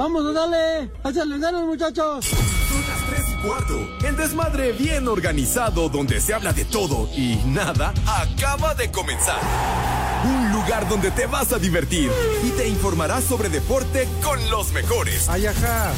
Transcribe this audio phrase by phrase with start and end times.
[0.00, 0.90] Vamos, dale.
[1.04, 2.24] Échale ganas, muchachos.
[2.24, 3.88] Son las 3 y cuarto.
[4.02, 9.38] El desmadre bien organizado donde se habla de todo y nada acaba de comenzar.
[10.24, 12.10] Un lugar donde te vas a divertir
[12.42, 15.28] y te informarás sobre deporte con los mejores.
[15.28, 15.92] Ay, ajá.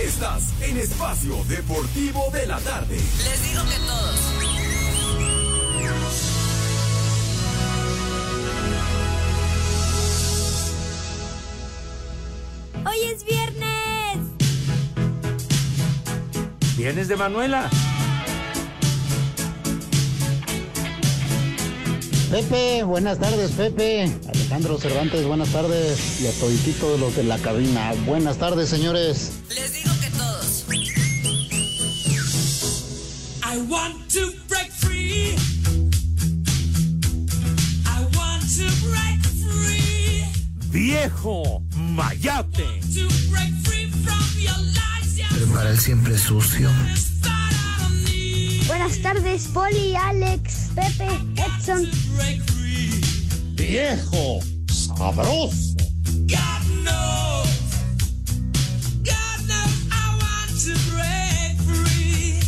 [0.00, 2.94] Estás en Espacio Deportivo de la Tarde.
[2.94, 4.37] Les digo que todos.
[12.98, 14.18] Hoy es viernes.
[16.76, 17.70] Vienes de Manuela.
[22.30, 24.10] Pepe, buenas tardes, Pepe.
[24.28, 26.20] Alejandro Cervantes, buenas tardes.
[26.20, 27.92] Y a todititos los de la cabina.
[28.06, 29.32] Buenas tardes, señores.
[29.48, 30.64] Les digo que todos.
[33.44, 35.36] I want to break free.
[37.84, 40.24] I want to break free.
[40.70, 41.62] Viejo
[41.98, 42.78] Mayate.
[42.94, 45.18] To break free from your lies.
[45.18, 45.26] Yeah.
[45.30, 46.70] Prepara el siempre sucio.
[48.68, 51.90] Buenas tardes, Poli, Alex, Pepe, Edson.
[52.14, 53.00] Break free.
[53.56, 54.38] ¡Viejo!
[54.68, 55.74] ¡Sabroso!
[56.28, 57.50] God knows.
[59.02, 62.38] God knows I want to break free.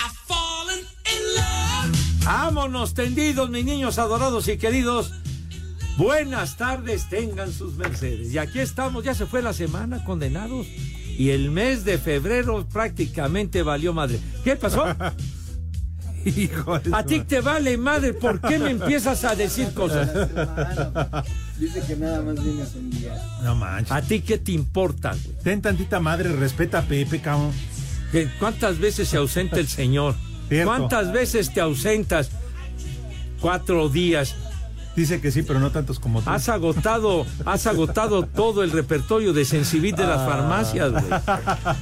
[0.00, 2.24] I've fallen in love.
[2.26, 5.12] Vámonos tendidos, mis niños adorados y queridos.
[5.96, 8.32] Buenas tardes, tengan sus mercedes.
[8.32, 10.66] Y aquí estamos, ya se fue la semana, condenados.
[11.16, 14.18] Y el mes de febrero prácticamente valió madre.
[14.42, 14.84] ¿Qué pasó?
[16.24, 20.10] Hijo de A ti te vale madre, ¿por qué me empiezas a decir cosas?
[21.58, 23.14] Dice que nada más vienes un día.
[23.42, 23.92] No manches.
[23.92, 25.36] ¿A ti qué te importa, güey?
[25.44, 27.52] Ten tantita madre, respeta a Pepe, cabrón.
[28.10, 30.14] ¿Qué- ¿Cuántas veces se ausenta el señor?
[30.48, 30.66] Cierto.
[30.70, 32.30] ¿Cuántas veces te ausentas?
[33.40, 34.34] Cuatro días.
[34.96, 36.30] Dice que sí, pero no tantos como tú.
[36.30, 41.04] Has agotado, has agotado todo el repertorio de Sensibit de las farmacias, güey.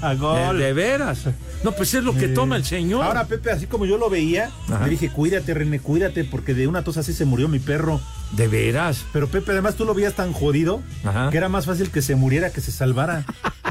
[0.03, 1.25] Ah, De, veras.
[1.63, 3.05] No, pues es lo que toma el señor.
[3.05, 4.85] Ahora, Pepe, así como yo lo veía, Ajá.
[4.85, 8.01] le dije, cuídate, René, cuídate, porque de una tos así se murió mi perro.
[8.33, 9.05] de veras.
[9.13, 11.29] Pero Pepe, además tú lo veías tan jodido Ajá.
[11.31, 13.25] que era más fácil que se muriera que se salvara.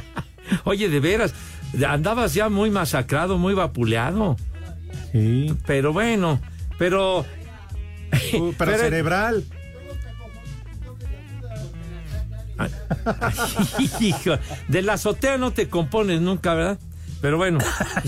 [0.65, 1.33] Oye, de veras.
[1.87, 4.37] Andabas ya muy masacrado, muy vapuleado.
[5.11, 5.53] Sí.
[5.65, 6.39] Pero bueno,
[6.77, 7.25] pero.
[8.33, 9.43] Uh, pero, Pero- cerebral.
[13.99, 16.77] Hijo, de la azotea no te compones nunca, ¿verdad?
[17.21, 17.59] Pero bueno.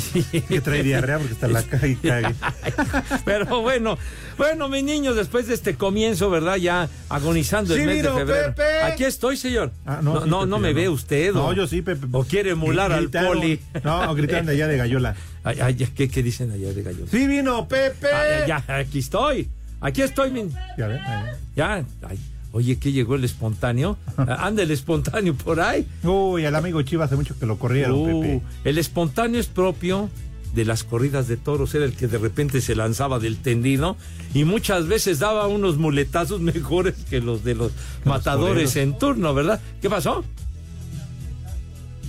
[0.48, 2.34] Que trae diarrea porque está la caga y cague.
[3.26, 3.96] Pero bueno,
[4.40, 6.56] bueno, mis niños, después de este comienzo, ¿verdad?
[6.56, 8.56] Ya agonizando el Sí, mes vino, de febrero.
[8.56, 8.82] Pepe.
[8.82, 9.72] Aquí estoy, señor.
[9.86, 11.32] Ah, no, no, sí, no, Pepe, no ya me ve usted.
[11.34, 12.08] No, o- yo sí, Pepe.
[12.12, 13.60] O quiere emular al poli.
[13.84, 15.16] No, gritaron de allá de Gallola.
[15.44, 17.06] Ay, ay, ¿qué, qué dicen allá de gallo?
[17.12, 18.08] Sí vino, Pepe.
[18.12, 19.48] Ah, ya, aquí estoy.
[19.84, 20.50] Aquí estoy, min.
[20.78, 21.26] Ya ve, ahí.
[21.56, 21.86] Ya.
[22.08, 22.20] ay,
[22.54, 23.98] oye, ¿qué llegó el espontáneo?
[24.18, 25.86] Ah, Anda el espontáneo por ahí.
[26.04, 28.42] Uy, al amigo Chivas hace mucho que lo corrieron, Uh, Pepe.
[28.64, 30.10] el espontáneo es propio
[30.56, 33.98] de las corridas de toros, era el que de repente se lanzaba del tendido
[34.36, 37.72] y muchas veces daba unos muletazos mejores que los de los
[38.06, 39.60] matadores en turno, ¿verdad?
[39.82, 40.24] ¿Qué pasó?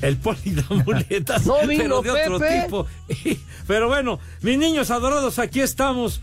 [0.02, 2.62] El poli da muletas, No vino pero de otro Pepe.
[2.64, 2.86] tipo.
[3.66, 6.20] pero bueno, mis niños adorados, aquí estamos.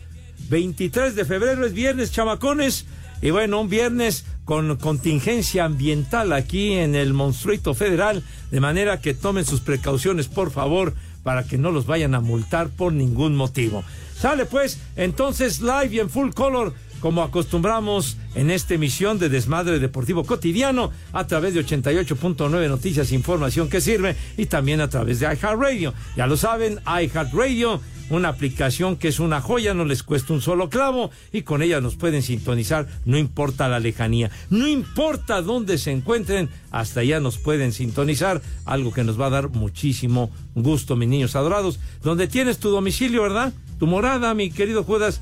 [0.52, 2.86] 23 de febrero es viernes, chamacones.
[3.22, 9.14] Y bueno, un viernes con contingencia ambiental aquí en el Monstruito Federal, de manera que
[9.14, 13.86] tomen sus precauciones, por favor, para que no los vayan a multar por ningún motivo.
[14.18, 19.80] Sale pues, entonces live y en full color, como acostumbramos en esta emisión de Desmadre
[19.80, 25.26] Deportivo Cotidiano, a través de 88.9 Noticias, información que sirve, y también a través de
[25.26, 25.94] iHeartRadio.
[26.16, 30.70] Ya lo saben, iHeartRadio una aplicación que es una joya, no les cuesta un solo
[30.70, 35.92] clavo y con ella nos pueden sintonizar, no importa la lejanía, no importa dónde se
[35.92, 41.08] encuentren, hasta allá nos pueden sintonizar, algo que nos va a dar muchísimo gusto, mis
[41.08, 41.80] niños adorados.
[42.04, 43.54] Donde tienes tu domicilio, ¿verdad?
[43.80, 45.22] Tu morada, mi querido Judas.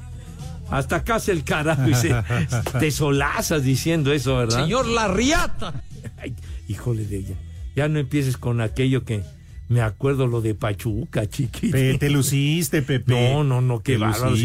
[0.72, 2.16] Hasta acá el carajo y se,
[2.80, 4.64] te solazas diciendo eso, ¿verdad?
[4.64, 5.84] Señor Larriata.
[6.18, 6.36] Ay,
[6.68, 7.36] híjole de ella.
[7.76, 9.24] Ya no empieces con aquello que
[9.70, 11.78] me acuerdo lo de Pachuca, chiquito.
[12.00, 13.34] Te luciste, Pepe.
[13.34, 14.36] No, no, no, qué bárbaro.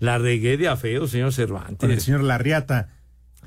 [0.00, 1.78] La regué de a feo, señor Cervantes.
[1.78, 2.88] Con el señor Larriata.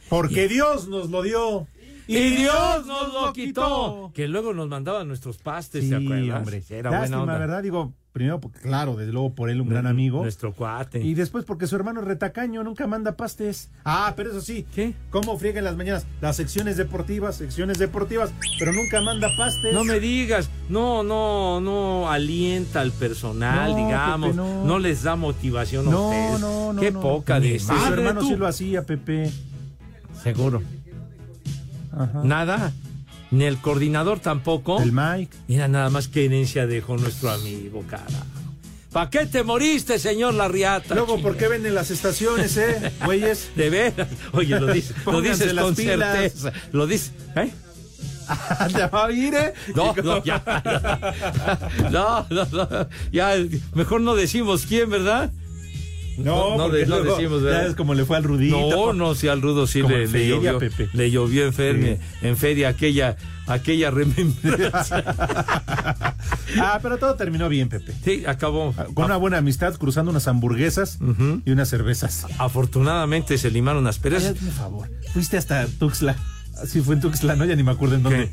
[0.10, 1.68] Porque Dios nos lo dio.
[2.08, 4.12] Y Dios nos lo quitó.
[4.14, 6.40] Que luego nos mandaban nuestros pastes, Sí, ¿te acuerdas?
[6.40, 6.64] hombre.
[6.70, 7.38] Era Lástima, buena onda.
[7.38, 7.64] ¿verdad?
[7.64, 10.22] Digo, primero, porque, claro, desde luego por él un gran amigo.
[10.22, 11.02] Nuestro cuate.
[11.04, 13.70] Y después porque su hermano retacaño, nunca manda pastes.
[13.84, 14.66] Ah, pero eso sí.
[14.74, 14.94] ¿Qué?
[15.10, 16.06] ¿Cómo friega en las mañanas?
[16.22, 19.74] Las secciones deportivas, secciones deportivas, pero nunca manda pastes.
[19.74, 24.64] No me digas, no, no, no alienta al personal, No, digamos, Pepe, no.
[24.66, 24.80] no.
[24.80, 26.40] les da motivación a No, ustedes.
[26.40, 26.80] no, no.
[26.82, 27.74] Qué poca de este.
[27.78, 29.30] Su hermano sí lo hacía, Pepe.
[30.24, 30.64] Seguro.
[31.92, 32.22] Ajá.
[32.24, 32.72] Nada.
[33.32, 34.82] Ni el coordinador tampoco.
[34.82, 35.36] El Mike.
[35.48, 38.26] Mira nada más qué herencia dejó nuestro amigo, carajo.
[38.92, 40.96] ¿Para qué te moriste, señor Larriata?
[40.96, 43.50] Luego, ¿por qué venden las estaciones, eh, güeyes?
[43.56, 44.08] De veras.
[44.32, 46.18] Oye, lo, dices, lo dices las con pilas.
[46.18, 46.54] certeza.
[46.72, 47.12] Lo dices.
[47.36, 47.52] ¿Eh?
[48.74, 49.54] ¿Te va a oír, eh?
[49.76, 50.42] No, no, ya.
[51.92, 52.88] No, no, no.
[53.12, 53.34] Ya,
[53.74, 55.32] mejor no decimos quién, ¿verdad?
[56.18, 57.68] No, No, porque de- no luego decimos, ya ¿verdad?
[57.68, 58.58] es como le fue al Rudito.
[58.58, 60.60] No, no, si al rudo sí le, feria, llovió.
[60.60, 60.90] Pepe.
[60.94, 63.18] Le llovió en feria, en feria aquella,
[63.48, 65.04] aquella remembranza.
[66.58, 67.94] Ah, pero todo terminó bien, Pepe.
[68.04, 68.74] Sí, acabó.
[68.94, 71.00] Con una buena amistad, cruzando unas hamburguesas
[71.46, 72.26] y unas cervezas.
[72.38, 74.38] Afortunadamente se limaron las perezas.
[74.38, 74.90] hazme favor.
[75.14, 76.16] Fuiste hasta Tuxtla.
[76.66, 77.44] Sí, fue en Tuxtla, ¿no?
[77.46, 78.32] Ya ni me acuerdo en dónde.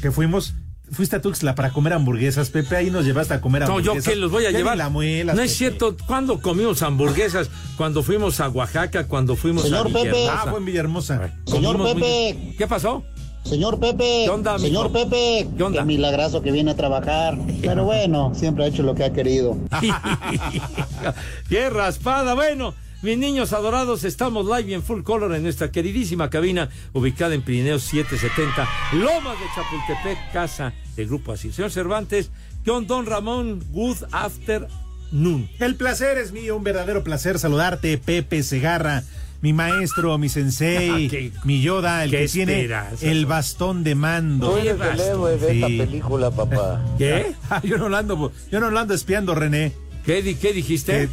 [0.00, 0.54] Que fuimos.
[0.92, 2.76] Fuiste a Tuxtla para comer hamburguesas, Pepe.
[2.76, 4.04] Ahí nos llevaste a comer No, hamburguesas.
[4.04, 4.76] yo qué los voy a Ya llevar.
[4.76, 5.58] la muelas, no es Pepe.
[5.58, 5.96] cierto.
[6.06, 7.48] ¿Cuándo comimos hamburguesas?
[7.76, 10.10] Cuando fuimos a Oaxaca, cuando fuimos Señor a Pepe.
[10.10, 10.42] Villahermosa.
[10.42, 11.32] Ah, fue en Villahermosa.
[11.46, 12.54] Señor Comimos muy- Pepe.
[12.58, 13.04] ¿Qué pasó?
[13.44, 15.84] Señor Pepe, ¿Qué onda, señor Pepe, ¿Qué onda?
[15.84, 17.36] milagroso que viene a trabajar.
[17.60, 19.56] Pero bueno, siempre ha hecho lo que ha querido.
[21.48, 22.34] ¡Qué raspada!
[22.34, 27.34] Bueno, mis niños adorados, estamos live y en full color en nuestra queridísima cabina ubicada
[27.34, 31.52] en Pirineos 770, Lomas de Chapultepec, casa del Grupo Así.
[31.52, 32.30] Señor Cervantes,
[32.64, 35.48] John Don Ramón, good afternoon.
[35.58, 39.02] El placer es mío, un verdadero placer saludarte, Pepe Segarra,
[39.40, 42.68] mi maestro, mi sensei, Ah, qué- mi Yoda, el que tiene
[43.00, 44.52] el bastón de mando.
[44.52, 45.02] Oye, basta.
[45.50, 45.60] Sí.
[45.78, 46.80] película, papá.
[46.98, 47.34] ¿Qué?
[47.50, 49.72] Ah, yo no lo ando, yo no lo ando espiando, René.
[50.06, 51.08] ¿Qué, qué dijiste?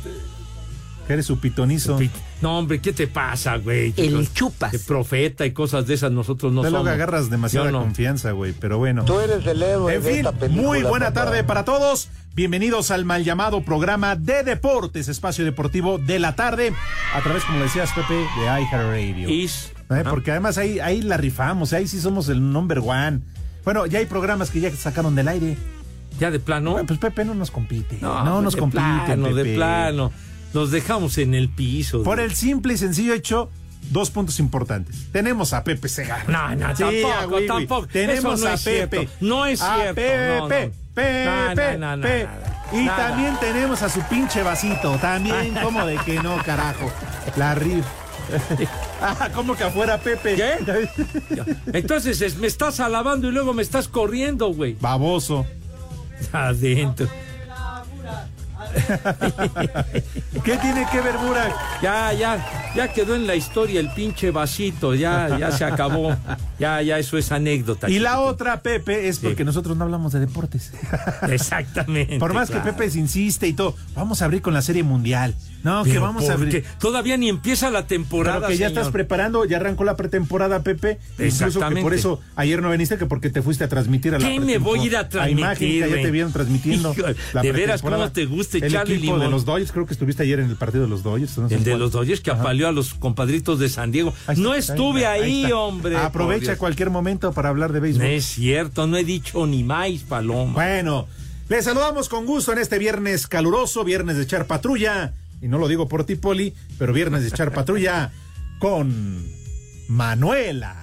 [1.13, 1.97] Eres su pitonizo.
[1.97, 2.11] Pit-
[2.41, 3.93] No, hombre, ¿qué te pasa, güey?
[3.97, 4.71] El chupas.
[4.71, 6.83] De profeta y cosas de esas nosotros no Te somos.
[6.83, 7.79] luego agarras demasiada no.
[7.81, 9.03] confianza, güey, pero bueno.
[9.21, 12.09] eres el héroe En fin, muy buena tarde para todos.
[12.35, 16.73] Bienvenidos al mal llamado programa de deportes, espacio deportivo de la tarde,
[17.13, 19.29] a través, como decías, Pepe, de iHeartRadio.
[19.29, 20.03] Is- ¿Eh?
[20.07, 23.21] Porque además ahí, ahí la rifamos, ahí sí somos el number one.
[23.65, 25.57] Bueno, ya hay programas que ya sacaron del aire.
[26.19, 26.71] ¿Ya de plano?
[26.73, 27.97] Bueno, Pues Pepe no nos compite.
[28.01, 28.81] No, pues nos de compite.
[28.83, 30.11] plano, de plano.
[30.53, 32.03] Los dejamos en el piso.
[32.03, 33.49] Por el simple y sencillo hecho,
[33.91, 35.07] dos puntos importantes.
[35.11, 36.25] Tenemos a Pepe Segarra.
[36.27, 37.47] No, no, Sí, tampoco, a Wiwi.
[37.47, 37.87] tampoco.
[37.87, 39.09] Tenemos no a Pepe.
[39.21, 39.95] No es A cierto.
[39.95, 40.47] Pepe, no, no.
[40.47, 42.27] Pepe, No, no, Pepe.
[42.71, 43.09] Y nada.
[43.09, 44.97] también tenemos a su pinche vasito.
[44.97, 46.91] También, como de que no, carajo.
[47.37, 47.85] La RIF.
[49.01, 50.35] ah, ¿cómo que afuera, Pepe?
[50.35, 50.53] ¿Qué?
[51.73, 54.75] Entonces es- me estás alabando y luego me estás corriendo, güey.
[54.79, 55.45] Baboso.
[56.31, 57.07] Adentro.
[60.43, 61.53] ¿Qué tiene que ver, Burak?
[61.81, 64.95] Ya, ya, ya quedó en la historia el pinche vasito.
[64.95, 66.15] Ya, ya se acabó.
[66.59, 67.89] Ya, ya, eso es anécdota.
[67.89, 70.71] Y la otra, Pepe, es porque nosotros no hablamos de deportes.
[71.29, 72.19] Exactamente.
[72.19, 72.65] Por más claro.
[72.65, 75.35] que Pepe se insiste y todo, vamos a abrir con la Serie Mundial.
[75.63, 76.63] No, que vamos a ¿por abrir.
[76.79, 78.37] Todavía ni empieza la temporada.
[78.39, 78.79] Pero que ya señor.
[78.79, 80.91] estás preparando, ya arrancó la pretemporada, Pepe.
[80.91, 81.81] Incluso que Exactamente.
[81.81, 84.57] por eso ayer no viniste, que porque te fuiste a transmitir a la ¿Qué me
[84.57, 86.93] voy a ir a transmitir, imagen que ya te vieron transmitiendo.
[86.93, 87.01] Hijo,
[87.33, 87.81] la de veras.
[87.81, 89.27] ¿cómo te gusta El echarle equipo limón?
[89.27, 91.37] de los Dodgers, creo que estuviste ayer en el partido de los Dodgers.
[91.37, 91.79] no sé El de cuál.
[91.81, 92.41] los Dodgers que Ajá.
[92.41, 94.13] apaleó a los compadritos de San Diego.
[94.21, 95.97] Está, no estuve ahí, hombre.
[95.97, 98.05] Aprovecha cualquier momento para hablar de No béisbol.
[98.05, 100.53] es cierto, no he dicho ni más, Paloma.
[100.53, 101.07] Bueno,
[101.49, 105.13] les saludamos con gusto en este viernes caluroso, viernes de echar patrulla.
[105.41, 108.11] Y no lo digo por ti, Poli, pero viernes de echar patrulla
[108.59, 109.25] con
[109.87, 110.75] Manuela.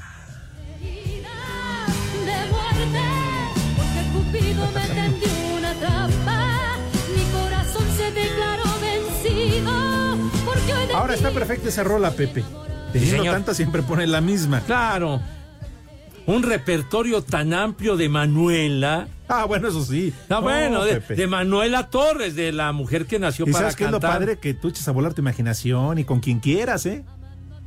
[10.94, 12.42] Ahora está perfecta esa rola, Pepe.
[12.92, 13.34] Teniendo señor.
[13.34, 14.60] tanta siempre pone la misma.
[14.62, 15.20] Claro.
[16.26, 19.08] Un repertorio tan amplio de Manuela.
[19.28, 20.12] Ah, bueno, eso sí.
[20.24, 23.84] Ah, No, bueno, de, Manuela Torres, de la mujer que nació Y para sabes qué
[23.84, 24.18] es lo cantar.
[24.20, 27.04] padre que tú eches a volar tu imaginación y con quien quieras, ¿eh?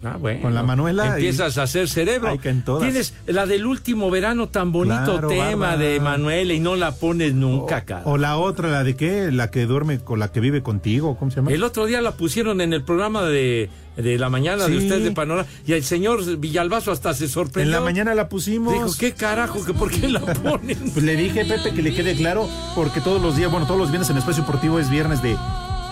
[0.02, 0.42] Ah, bueno.
[0.44, 2.30] Con la Manuela y- Empiezas a hacer cerebro.
[2.30, 2.84] Ay, que en todas.
[2.84, 5.78] Tienes la del último verano tan bonito Claro, tema Bárbara.
[5.78, 8.04] de Manuela y no la pones nunca, cara.
[8.06, 11.32] O la otra, la de qué, la que duerme con la que vive contigo, ¿cómo
[11.32, 11.52] se llama?
[11.52, 15.12] El otro día la pusieron en el programa de, de la mañana de ustedes de
[15.12, 17.74] Panorama y el señor Villalbazo hasta se sorprendió.
[17.76, 18.74] En la mañana la pusimos.
[18.74, 19.66] Dijo, ¿qué carajo?
[19.66, 20.78] que ¿Por qué la ponen?
[20.94, 23.90] Pues le dije, Pepe, que le quede claro, porque todos los días, bueno, todos los
[23.92, 25.36] viernes en Espacio Deportivo es viernes de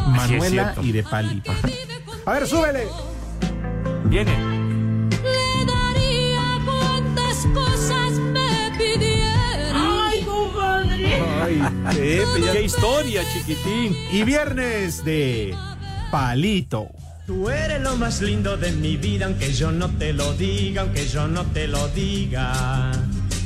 [0.08, 1.42] Manuela y de Pali.
[2.26, 2.88] A ver, súbele.
[4.10, 4.32] Viene.
[5.22, 10.08] Le daría cuantas cosas me pidiera.
[10.08, 11.22] Ay, compadre.
[11.42, 11.62] Ay,
[12.54, 13.96] ¡Qué historia, chiquitín!
[14.12, 15.54] Y viernes de
[16.10, 16.88] Palito.
[17.26, 21.06] Tú eres lo más lindo de mi vida, aunque yo no te lo diga, aunque
[21.06, 22.94] yo no te lo diga.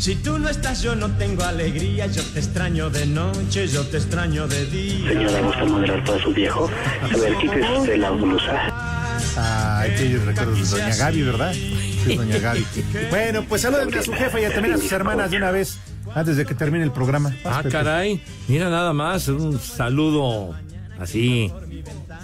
[0.01, 3.98] Si tú no estás, yo no tengo alegría, yo te extraño de noche, yo te
[3.98, 5.10] extraño de día.
[5.10, 6.67] Señora, ¿gusta moderar para su viejo?
[7.03, 9.20] A ver, quítese usted la blusa.
[9.38, 11.53] Ay, qué recuerdos de Doña Gaby, ¿verdad?
[11.53, 12.65] Sí, doña Gaby.
[13.12, 15.77] Bueno, pues saluden a su jefa y también a sus hermanas de una vez,
[16.15, 17.29] antes de que termine el programa.
[17.43, 17.70] Vas, Ah, Pepe.
[17.70, 18.24] caray.
[18.48, 20.55] Mira nada más, un saludo
[21.00, 21.51] así,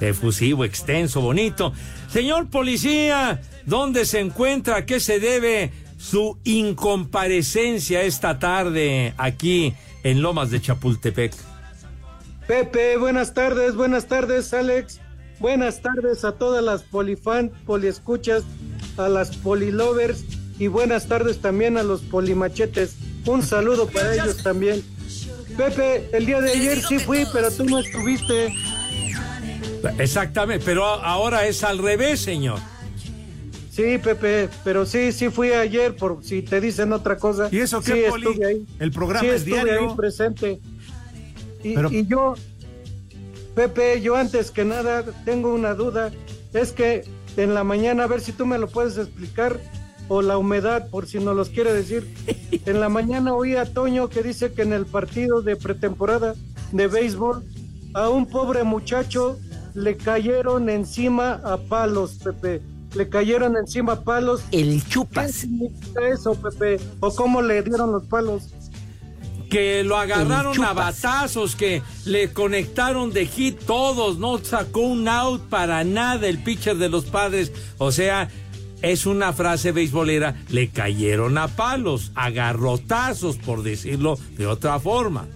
[0.01, 1.73] efusivo, extenso, bonito.
[2.11, 4.77] Señor policía, ¿dónde se encuentra?
[4.77, 9.73] ¿A qué se debe su incomparecencia esta tarde aquí
[10.03, 11.33] en Lomas de Chapultepec?
[12.47, 15.01] Pepe, buenas tardes, buenas tardes, Alex.
[15.39, 18.43] Buenas tardes a todas las polifan, poliescuchas,
[18.97, 20.23] a las polilovers
[20.57, 22.95] y buenas tardes también a los polimachetes.
[23.25, 24.83] Un saludo para ellos también.
[25.57, 28.53] Pepe, el día de ayer sí fui, pero tú no estuviste.
[29.99, 32.59] Exactamente, pero ahora es al revés, señor.
[33.77, 37.47] Sí, Pepe, pero sí, sí fui ayer, por si te dicen otra cosa.
[37.51, 38.27] ¿Y eso qué, sí, Poli?
[38.27, 38.65] estuve ahí.
[38.79, 39.91] El programa sí, es estuve diario.
[39.91, 40.59] ahí presente.
[41.63, 42.33] Y, Pero- y yo,
[43.53, 46.11] Pepe, yo antes que nada tengo una duda.
[46.53, 47.03] Es que
[47.37, 49.59] en la mañana, a ver si tú me lo puedes explicar,
[50.07, 52.07] o la humedad, por si no los quiere decir.
[52.65, 56.33] En la mañana oí a Toño que dice que en el partido de pretemporada
[56.71, 57.43] de béisbol,
[57.93, 59.37] a un pobre muchacho
[59.75, 62.61] le cayeron encima a palos, Pepe.
[62.97, 64.41] Le cayeron encima a palos.
[64.51, 65.45] El ¿Qué chupas.
[66.11, 66.79] eso, Pepe?
[66.99, 68.49] ¿O cómo le dieron los palos?
[69.49, 75.41] que lo agarraron a batazos, que le conectaron de hit todos, no sacó un out
[75.43, 77.53] para nada el pitcher de los padres.
[77.77, 78.27] O sea,
[78.81, 85.27] es una frase beisbolera, le cayeron a palos, a garrotazos, por decirlo de otra forma.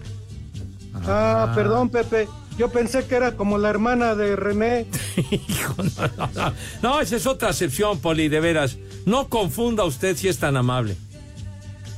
[1.06, 2.28] Ah, perdón, Pepe.
[2.58, 4.86] Yo pensé que era como la hermana de René.
[5.30, 6.52] Hijo, no, no, no.
[6.82, 8.76] No, esa es otra acepción, Poli, de veras.
[9.06, 10.96] No confunda usted si es tan amable.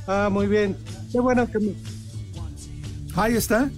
[0.07, 0.77] Ah, muy bien.
[1.11, 1.73] Qué bueno que me...
[3.15, 3.69] Ahí está.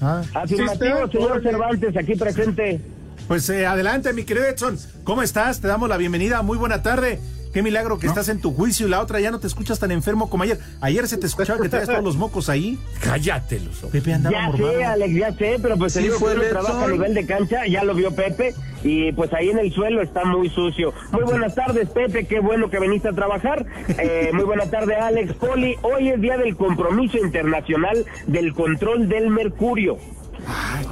[0.00, 2.80] Ah, Afirmativo, señor Cervantes, aquí presente.
[3.26, 4.78] Pues eh, adelante, mi querido Edson.
[5.04, 5.60] ¿Cómo estás?
[5.60, 6.42] Te damos la bienvenida.
[6.42, 7.20] Muy buena tarde.
[7.52, 9.90] Qué milagro que estás en tu juicio y la otra ya no te escuchas tan
[9.90, 10.58] enfermo como ayer.
[10.80, 12.78] Ayer se te escuchaba que traías todos los mocos ahí.
[13.02, 13.90] Cállate los ojos.
[13.90, 14.72] Pepe andaba Ya mormado.
[14.72, 17.66] sé, Alex, ya sé, pero pues Sí digo fue el trabaja a nivel de cancha,
[17.66, 20.92] ya lo vio Pepe, y pues ahí en el suelo está muy sucio.
[21.12, 23.64] Muy buenas tardes, Pepe, qué bueno que viniste a trabajar.
[23.88, 25.76] Eh, muy buena tarde, Alex Poli.
[25.82, 29.96] Hoy es día del compromiso internacional del control del mercurio.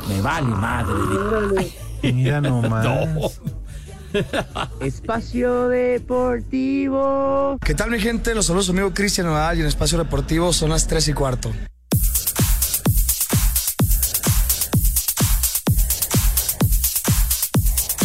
[0.08, 1.66] Me vale madre.
[2.02, 2.84] Mira nomás.
[2.84, 3.28] No.
[4.80, 7.58] Espacio Deportivo.
[7.64, 8.34] ¿Qué tal mi gente?
[8.34, 11.52] Los saludos amigo Cristian Nadal y en Espacio Deportivo son las 3 y cuarto.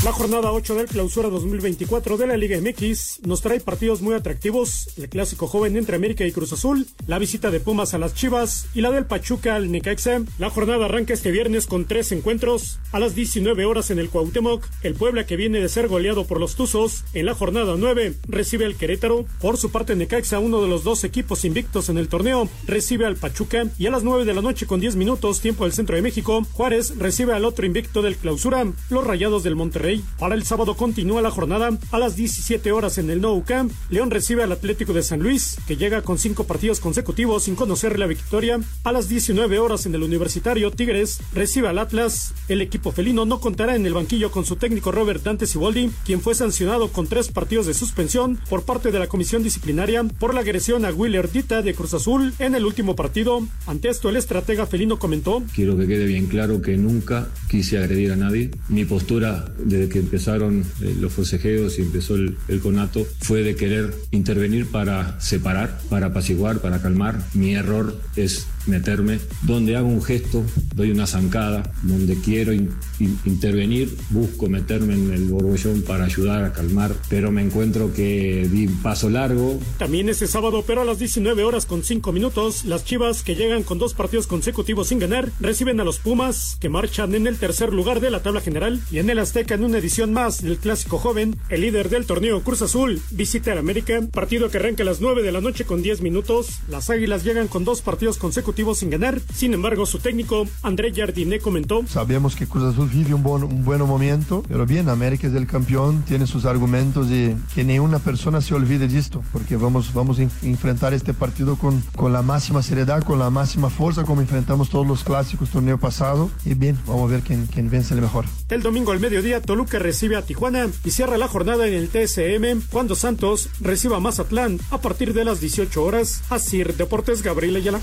[0.03, 4.89] La jornada 8 del clausura 2024 de la Liga MX nos trae partidos muy atractivos,
[4.97, 8.65] el clásico joven entre América y Cruz Azul, la visita de Pumas a las Chivas
[8.73, 10.23] y la del Pachuca al Necaxa.
[10.39, 12.79] La jornada arranca este viernes con tres encuentros.
[12.91, 16.39] A las 19 horas en el Cuauhtémoc, el Puebla que viene de ser goleado por
[16.39, 19.25] los Tuzos en la jornada 9 recibe al Querétaro.
[19.39, 23.17] Por su parte Necaxa, uno de los dos equipos invictos en el torneo, recibe al
[23.17, 26.01] Pachuca y a las 9 de la noche con 10 minutos tiempo del centro de
[26.01, 29.90] México, Juárez recibe al otro invicto del clausura, los Rayados del Monterrey.
[30.19, 33.71] Para el sábado continúa la jornada a las 17 horas en el Nou Camp.
[33.89, 37.99] León recibe al Atlético de San Luis, que llega con cinco partidos consecutivos sin conocer
[37.99, 38.59] la victoria.
[38.83, 42.33] A las 19 horas en el Universitario, Tigres recibe al Atlas.
[42.47, 46.21] El equipo felino no contará en el banquillo con su técnico Robert Dante Siboldi, quien
[46.21, 50.41] fue sancionado con tres partidos de suspensión por parte de la comisión disciplinaria por la
[50.41, 53.45] agresión a Willer Dita de Cruz Azul en el último partido.
[53.67, 58.11] Ante esto, el estratega felino comentó Quiero que quede bien claro que nunca quise agredir
[58.11, 58.51] a nadie.
[58.69, 59.45] Mi postura
[59.89, 65.19] que empezaron eh, los forcejeos y empezó el, el conato fue de querer intervenir para
[65.19, 67.19] separar, para apaciguar, para calmar.
[67.33, 70.43] Mi error es meterme donde hago un gesto,
[70.75, 76.43] doy una zancada, donde quiero in- in- intervenir, busco meterme en el borbollón para ayudar
[76.43, 80.85] a calmar, pero me encuentro que di un paso largo, También este sábado, pero a
[80.85, 84.99] las 19 horas con 5 minutos, las Chivas, que llegan con dos partidos consecutivos sin
[84.99, 88.81] ganar, reciben a los Pumas, que marchan en el tercer lugar de la tabla general.
[88.91, 92.41] Y en el Azteca, en una edición más del Clásico Joven, el líder del torneo
[92.43, 95.81] Cruz Azul visita al América, partido que arranca a las 9 de la noche con
[95.81, 96.59] 10 minutos.
[96.69, 99.19] Las Águilas llegan con dos partidos consecutivos sin ganar.
[99.33, 103.63] Sin embargo, su técnico, André Jardiné, comentó Sabemos que Cruz Azul vive un buen, un
[103.65, 108.41] buen momento, pero bien, América es el campeón, tiene sus argumentos y que ninguna persona
[108.41, 112.21] se olvide de esto, porque vamos, vamos a en- enfrentar este partido con, con la
[112.21, 116.29] máxima seriedad, con la máxima fuerza, como enfrentamos todos los clásicos torneo pasado.
[116.45, 118.25] Y bien, vamos a ver quién, quién vence el mejor.
[118.49, 122.67] El domingo al mediodía, Toluca recibe a Tijuana y cierra la jornada en el TSM
[122.69, 126.21] cuando Santos reciba a Mazatlán a partir de las 18 horas.
[126.29, 127.79] Así Deportes Gabriel Ayala.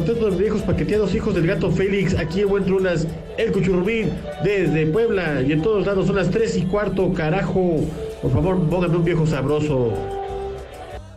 [0.00, 4.10] Cuarteto de viejos paqueteados, hijos del gato Félix, aquí en Buen Trunas, el Cuchurrubín,
[4.42, 7.80] desde Puebla, y en todos lados son las tres y cuarto, carajo.
[8.22, 9.92] Por favor, pónganme un viejo sabroso.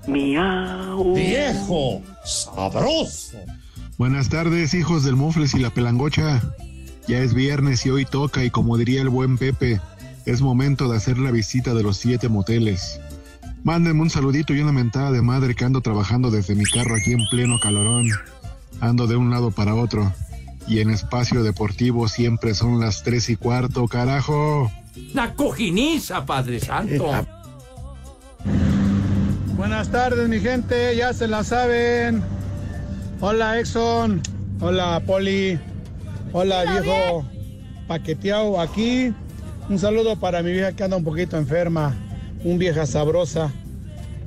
[0.05, 1.13] Miau.
[1.13, 3.37] Viejo sabroso.
[3.97, 6.41] Buenas tardes, hijos del Mofles y la Pelangocha.
[7.07, 9.79] Ya es viernes y hoy toca y como diría el buen Pepe,
[10.25, 12.99] es momento de hacer la visita de los siete moteles.
[13.63, 17.13] Mándenme un saludito y una mentada de madre que ando trabajando desde mi carro aquí
[17.13, 18.07] en pleno calorón.
[18.79, 20.13] Ando de un lado para otro.
[20.67, 24.71] Y en espacio deportivo siempre son las tres y cuarto, carajo.
[25.13, 27.11] La cojiniza, Padre Santo.
[29.55, 32.23] Buenas tardes, mi gente, ya se la saben.
[33.19, 34.21] Hola, Exxon.
[34.59, 35.59] Hola, Poli.
[36.31, 37.25] Hola, viejo
[37.87, 39.13] paqueteado aquí.
[39.69, 41.95] Un saludo para mi vieja que anda un poquito enferma,
[42.43, 43.51] un vieja sabrosa.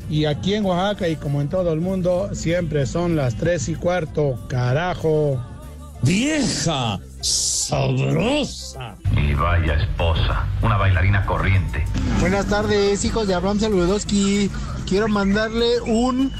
[0.08, 3.74] Y aquí en Oaxaca y como en todo el mundo, siempre son las tres y
[3.74, 5.42] cuarto, carajo.
[6.02, 8.94] Vieja sabrosa.
[9.16, 11.84] Y vaya esposa, una bailarina corriente.
[12.20, 14.50] Buenas tardes, hijos de Abraham Saludowski.
[14.86, 16.32] Quiero mandarle un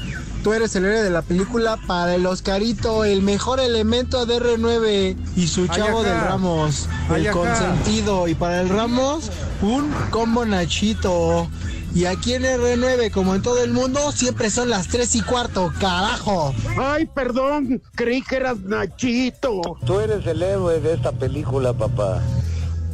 [0.43, 5.17] Tú eres el héroe de la película para el Oscarito, el mejor elemento de R9
[5.35, 8.29] y su chavo del Ramos, el consentido.
[8.29, 9.29] Y para el Ramos,
[9.61, 11.49] un combo Nachito.
[11.97, 15.73] Y aquí en R9, como en todo el mundo, siempre son las 3 y cuarto,
[15.79, 16.53] carajo.
[16.79, 19.61] Ay, perdón, creí que eras Nachito.
[19.83, 22.21] Tú eres el héroe de esta película, papá.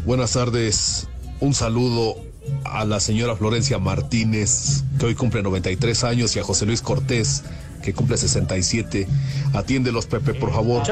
[0.06, 1.10] Buenas tardes.
[1.42, 2.16] Un saludo
[2.64, 7.44] a la señora Florencia Martínez, que hoy cumple 93 años, y a José Luis Cortés,
[7.84, 9.08] que cumple 67.
[9.54, 10.84] Atiéndelos, Pepe, por favor.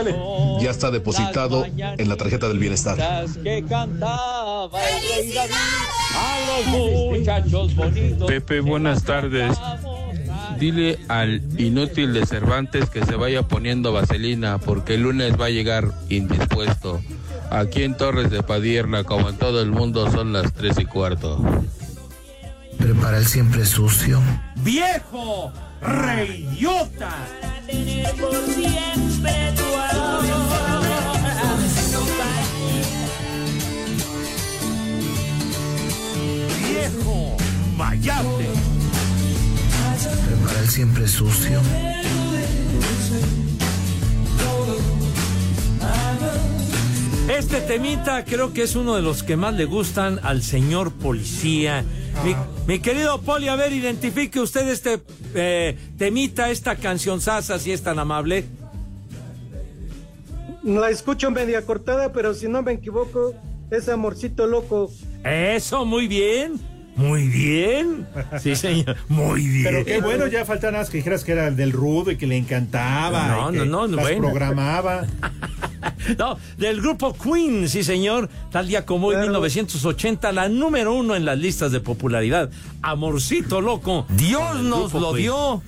[0.62, 2.98] Ya está depositado en la tarjeta del bienestar.
[3.44, 5.56] que cantaba el rey David
[6.16, 8.28] a los muchachos bonitos.
[8.28, 9.58] Pepe, buenas tardes.
[10.60, 15.50] Dile al inútil de Cervantes que se vaya poniendo vaselina porque el lunes va a
[15.50, 17.02] llegar indispuesto.
[17.50, 21.42] Aquí en Torres de Padierna, como en todo el mundo, son las tres y cuarto.
[22.78, 24.22] Prepara el siempre sucio.
[24.58, 25.52] ¡Viejo!
[25.82, 27.12] ¡Reyota!
[28.20, 29.64] por siempre tu
[36.68, 37.38] ¡Viejo!
[37.78, 38.50] ¡Mayate!
[40.28, 41.60] Prepara el siempre sucio.
[47.30, 51.84] Este temita creo que es uno de los que más le gustan al señor policía.
[52.24, 52.36] Mi,
[52.68, 55.02] mi querido Poli, a ver, identifique usted este
[55.34, 58.46] eh, temita, esta canción sasa, si es tan amable.
[60.64, 63.34] La escucho media cortada, pero si no me equivoco,
[63.72, 64.92] es Amorcito Loco.
[65.24, 66.71] Eso, muy bien.
[67.02, 68.08] Muy bien.
[68.40, 68.96] Sí, señor.
[69.10, 69.64] Muy bien.
[69.64, 72.18] Pero qué bueno, ya falta nada más que dijeras que era el del rudo y
[72.18, 73.28] que le encantaba.
[73.28, 74.22] No, y que no, no, las bueno.
[74.30, 75.06] programaba.
[76.18, 78.30] No, del grupo Queen, sí señor.
[78.52, 82.50] Tal día como hoy, 1980, la número uno en las listas de popularidad.
[82.82, 84.06] Amorcito loco.
[84.10, 85.62] Dios nos lo dio.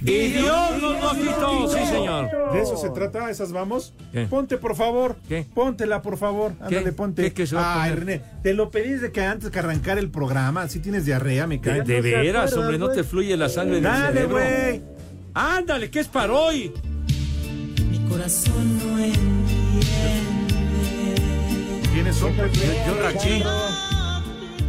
[0.00, 2.30] Y Dios nos lo quitó, sí señor.
[2.52, 3.30] ¿De eso se trata?
[3.30, 3.92] ¿Esas vamos?
[4.12, 4.26] ¿Qué?
[4.26, 5.16] Ponte, por favor.
[5.28, 5.44] ¿Qué?
[5.54, 6.52] Póntela, por favor.
[6.68, 6.76] ¿Qué?
[6.76, 7.22] Ándale, ponte.
[7.22, 8.06] ¿Qué- qué se va a Ay, poner?
[8.06, 10.68] René, te lo pedí desde que antes que arrancar el programa.
[10.68, 11.82] Si tienes diarrea, me De, cae.
[11.82, 14.36] de veras, hombre, no te fluye la sangre del Dale, cerebro.
[14.36, 14.82] güey.
[15.34, 16.72] Ándale, ¿qué es para hoy?
[17.90, 19.48] Mi corazón no entiende.
[21.92, 22.58] ¿Quiénes son, Pepe?
[22.86, 23.42] Yo aquí.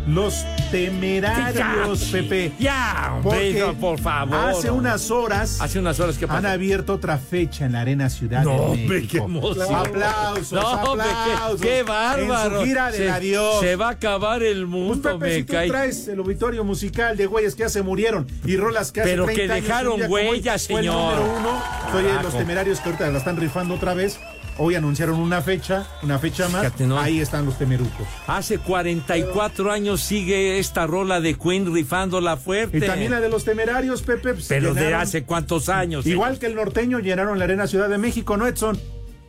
[0.10, 2.52] Los temerarios, Ya, Pepe.
[2.60, 4.36] Ya, Porque por favor.
[4.36, 8.44] Hace unas horas Hace unas horas que han abierto otra fecha en la Arena Ciudad
[8.44, 9.12] No, de hombre, México.
[9.12, 9.76] qué emoción.
[9.76, 11.62] Aplausos, No, hombre, qué- aplausos.
[11.62, 12.56] qué, bárbaro.
[12.56, 15.44] En su gira del se, se va a acabar el Pues mundo, Pepe, me si
[15.44, 19.10] tú traes el obituario musical de güeyes que ya se murieron y rolas que hace
[19.12, 21.16] Pero 30 que años, dejaron hoy, huellas, fue el señor.
[21.20, 21.64] número uno.
[21.92, 24.20] Soy de los temerarios que ahorita la están rifando otra vez.
[24.62, 26.62] Hoy anunciaron una fecha, una fecha más.
[26.66, 27.00] Fíjate, ¿no?
[27.00, 28.06] Ahí están los temerucos.
[28.28, 32.78] Hace 44 años sigue esta rola de Queen rifándola fuerte.
[32.78, 34.34] Y también la de los temerarios, Pepe.
[34.34, 36.06] pues, Pero de hace cuántos años.
[36.06, 38.78] Igual que el norteño llenaron la Arena Ciudad de México, ¿no, Edson?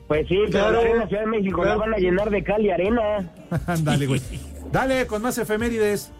[0.09, 0.73] Pues sí, pero Claro.
[0.73, 3.33] la Arena Ciudad de México la van a llenar de cal y arena.
[3.83, 4.21] Dale, güey.
[4.73, 6.11] Dale, con más efemérides.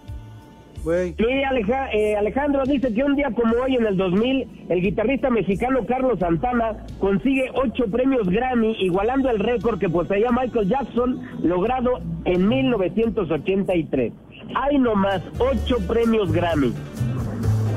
[1.45, 5.85] Aleja- eh, Alejandro dice que un día como hoy en el 2000, el guitarrista mexicano
[5.87, 12.49] Carlos Santana consigue ocho premios Grammy, igualando el récord que poseía Michael Jackson, logrado en
[12.49, 14.13] 1983.
[14.55, 16.73] Hay nomás ocho premios Grammy.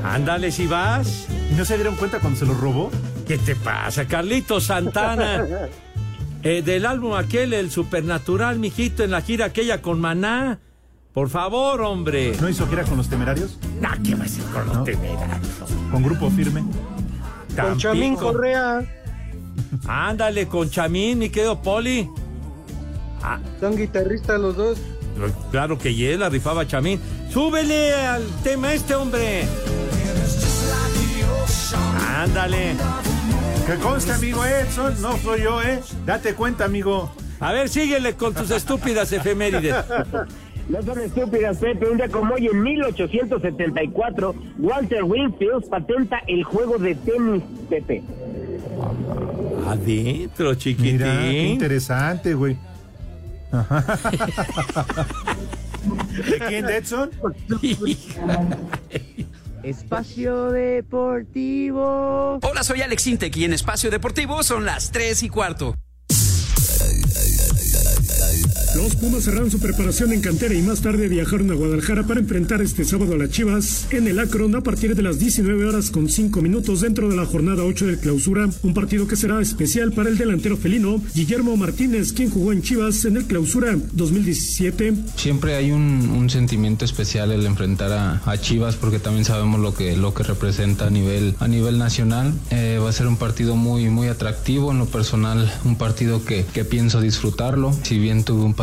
[0.04, 1.28] Ándale, si vas.
[1.52, 2.90] ¿Y no se dieron cuenta cuando se los robó?
[3.28, 5.46] ¿Qué te pasa, Carlito Santana?
[6.46, 10.60] Eh, del álbum aquel, el Supernatural, mijito, en la gira aquella con Maná.
[11.14, 12.36] Por favor, hombre.
[12.42, 13.58] ¿No hizo gira con los temerarios?
[13.80, 14.84] Nah, ¿qué va a ser con los No.
[14.84, 15.48] temerarios?
[15.92, 16.64] Con grupo firme.
[17.56, 18.16] Con Chamín.
[18.16, 18.82] Correa.
[19.88, 22.10] Ándale, con Chamín, mi querido Poli.
[23.22, 24.80] Ah, Son guitarristas los dos.
[25.52, 27.00] claro que ya la rifaba Chamín.
[27.32, 29.46] Súbele al tema este, hombre.
[32.18, 32.76] Ándale.
[33.68, 35.80] Que conste, amigo Edson, no soy yo, ¿eh?
[36.06, 37.12] Date cuenta, amigo.
[37.40, 39.76] A ver, síguele con tus estúpidas efemérides.
[40.70, 41.90] No son estúpidas, Pepe.
[41.90, 48.04] Un día como hoy, en 1874, Walter Winfield patenta el juego de tenis, Pepe.
[49.68, 50.94] Adentro, chiquitín.
[50.94, 52.58] Mira, qué interesante, güey.
[56.30, 57.12] ¿De quién, Edson?
[59.64, 62.40] Espacio Deportivo.
[62.42, 65.76] Hola, soy Alex Intec y en Espacio Deportivo son las 3 y cuarto.
[68.84, 72.62] Los Pumas cerraron su preparación en cantera y más tarde viajaron a Guadalajara para enfrentar
[72.62, 76.10] este sábado a las Chivas en el Akron a partir de las 19 horas con
[76.10, 78.50] 5 minutos dentro de la jornada 8 del clausura.
[78.62, 83.06] Un partido que será especial para el delantero felino Guillermo Martínez, quien jugó en Chivas
[83.06, 84.94] en el clausura 2017.
[85.16, 90.14] Siempre hay un, sentimiento especial el enfrentar a, Chivas porque también sabemos lo que, lo
[90.14, 92.34] que representa a nivel, a nivel nacional.
[92.52, 96.44] Eh, va a ser un partido muy, muy atractivo en lo personal, un partido que,
[96.54, 97.72] que pienso disfrutarlo.
[97.84, 98.54] Si bien tuve un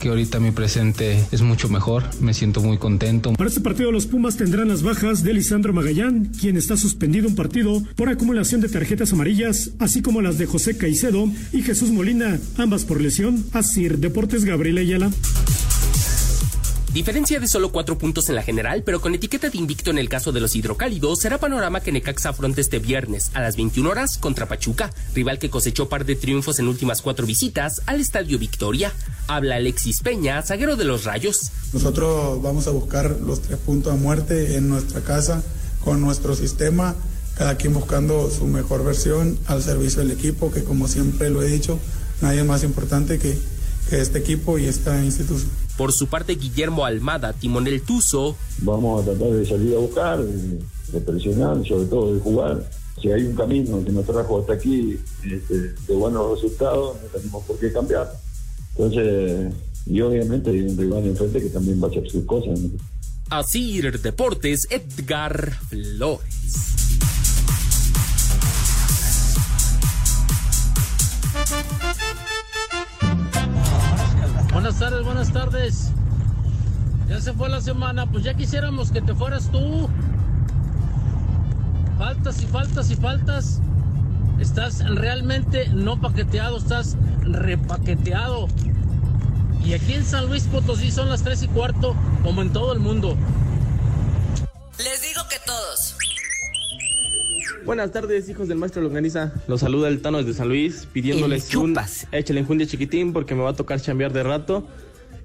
[0.00, 3.32] que ahorita mi presente es mucho mejor, me siento muy contento.
[3.34, 7.36] Para este partido los Pumas tendrán las bajas de Lisandro Magallán, quien está suspendido un
[7.36, 12.40] partido por acumulación de tarjetas amarillas, así como las de José Caicedo y Jesús Molina,
[12.56, 13.44] ambas por lesión.
[13.52, 15.10] Asir Deportes Gabriel Ayala.
[16.92, 20.08] Diferencia de solo cuatro puntos en la general, pero con etiqueta de invicto en el
[20.08, 24.16] caso de los hidrocálidos, será panorama que Necaxa afronta este viernes a las 21 horas
[24.16, 28.90] contra Pachuca, rival que cosechó par de triunfos en últimas cuatro visitas al Estadio Victoria.
[29.26, 31.52] Habla Alexis Peña, zaguero de los Rayos.
[31.74, 35.42] Nosotros vamos a buscar los tres puntos a muerte en nuestra casa
[35.84, 36.96] con nuestro sistema,
[37.36, 41.48] cada quien buscando su mejor versión al servicio del equipo, que como siempre lo he
[41.48, 41.78] dicho,
[42.22, 43.38] nadie es más importante que, que
[43.92, 45.50] este equipo y esta institución.
[45.76, 51.00] Por su parte, Guillermo Almada, timonel Tuzo, Vamos a tratar de salir a buscar, de,
[51.00, 52.68] presionar, sobre todo de jugar.
[53.00, 57.44] Si hay un camino que nos trajo hasta aquí este, de buenos resultados, no tenemos
[57.44, 58.12] por qué cambiar.
[58.76, 59.54] Entonces,
[59.86, 62.58] y obviamente hay un rival enfrente que también va a hacer sus cosas.
[62.58, 62.70] ¿no?
[63.30, 66.67] Asir Deportes, Edgar Flores.
[75.50, 75.92] Tardes, buenas tardes.
[77.08, 79.88] Ya se fue la semana, pues ya quisiéramos que te fueras tú.
[81.96, 83.60] Faltas y faltas y faltas.
[84.38, 88.48] Estás realmente no paqueteado, estás repaqueteado.
[89.64, 92.78] Y aquí en San Luis Potosí son las 3 y cuarto, como en todo el
[92.78, 93.16] mundo.
[94.78, 95.96] Les digo que todos.
[97.64, 99.32] Buenas tardes, hijos del maestro Longaniza.
[99.46, 101.76] Los saluda el Tano desde San Luis, pidiéndoles un
[102.12, 104.66] échale enjundia chiquitín porque me va a tocar chambear de rato.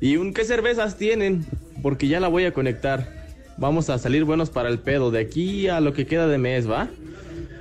[0.04, 1.46] Y un qué cervezas tienen,
[1.82, 3.08] porque ya la voy a conectar.
[3.56, 6.70] Vamos a salir buenos para el pedo de aquí a lo que queda de mes,
[6.70, 6.89] ¿va?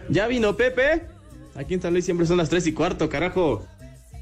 [0.09, 1.07] ¿Ya vino Pepe?
[1.55, 3.63] Aquí en San Luis siempre son las 3 y cuarto, carajo.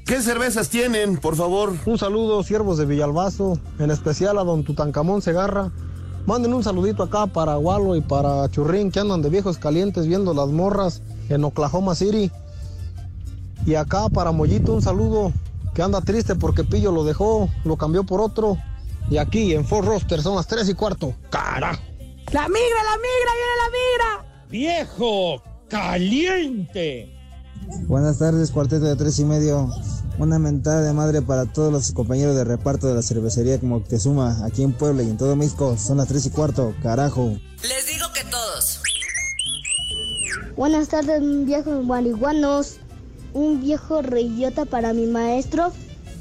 [0.05, 1.73] ¿Qué cervezas tienen, por favor?
[1.83, 5.71] Un saludo, siervos de Villalbazo, en especial a don Tutankamón Segarra.
[6.27, 10.35] Manden un saludito acá para Gualo y para Churrín, que andan de viejos calientes viendo
[10.35, 12.29] las morras en Oklahoma City.
[13.65, 15.33] Y acá para Mollito un saludo,
[15.73, 18.57] que anda triste porque Pillo lo dejó, lo cambió por otro.
[19.09, 21.13] Y aquí en Fort Roster son las 3 y cuarto.
[21.29, 21.81] ¡Carajo!
[22.31, 24.45] ¡La migra, la migra, viene la migra!
[24.49, 27.17] ¡Viejo caliente!
[27.87, 29.69] Buenas tardes, cuarteto de tres y medio.
[30.17, 34.45] Una mentada de madre para todos los compañeros de reparto de la cervecería como Moctezuma,
[34.45, 35.77] aquí en Puebla y en todo México.
[35.77, 37.37] Son las tres y cuarto, carajo.
[37.61, 38.81] Les digo que todos.
[40.55, 42.77] Buenas tardes, viejos marihuanos.
[43.33, 45.71] Un viejo reyota para mi maestro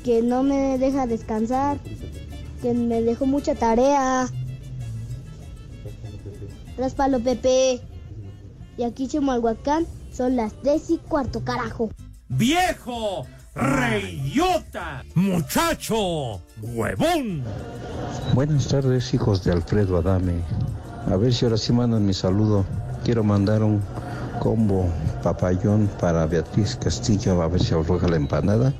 [0.04, 1.78] que no me deja descansar,
[2.62, 4.28] que me dejó mucha tarea.
[6.78, 7.80] Raspalo Pepe.
[8.76, 11.90] Y aquí Chimalhuacán son las tres y cuarto, carajo.
[12.28, 13.26] ¡Viejo!
[13.54, 15.02] ¡Reyota!
[15.14, 16.40] ¡Muchacho!
[16.62, 17.42] ¡Huevón!
[18.34, 20.40] Buenas tardes, hijos de Alfredo Adame.
[21.10, 22.64] A ver si ahora sí mandan mi saludo.
[23.04, 23.82] Quiero mandar un
[24.40, 24.88] combo
[25.22, 28.72] papayón para Beatriz Castillo, a ver si afloja la empanada.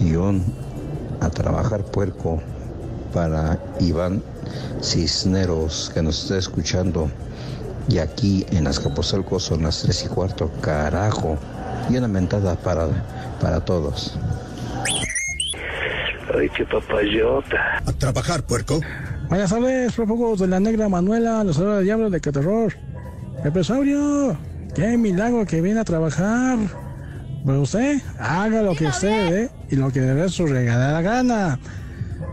[0.00, 0.42] Y un
[1.20, 2.42] a trabajar puerco
[3.14, 4.22] para Iván
[4.82, 7.08] Cisneros, que nos está escuchando.
[7.88, 11.38] Y aquí en Azcapotzalco son las tres y cuarto, carajo.
[11.88, 12.88] Y una mentada para,
[13.40, 14.18] para todos.
[16.36, 17.78] Ay, qué papayota.
[17.86, 18.80] A trabajar, puerco.
[19.28, 22.72] Buenas tardes, prófugos de la negra Manuela, los el diablo de que terror.
[24.76, 26.58] Qué milagro que viene a trabajar.
[27.46, 31.58] Pues usted haga lo que usted ve y lo que de su regala la gana.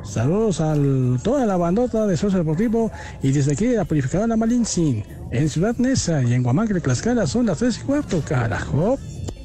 [0.03, 0.75] Saludos a
[1.23, 6.21] toda la bandota de Socio Deportivo y desde aquí la purificadora Malintzin, en Ciudad Neza
[6.21, 8.99] y en Guamanque, Tlaxcala son las 3 y cuarto, carajo.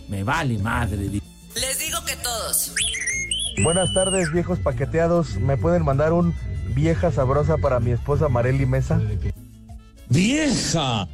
[0.08, 0.96] Me vale madre.
[0.96, 2.74] Les digo que todos.
[3.62, 5.36] Buenas tardes, viejos paqueteados.
[5.36, 6.34] ¿Me pueden mandar un
[6.74, 9.00] vieja sabrosa para mi esposa Marely Mesa?
[10.08, 11.06] ¡Vieja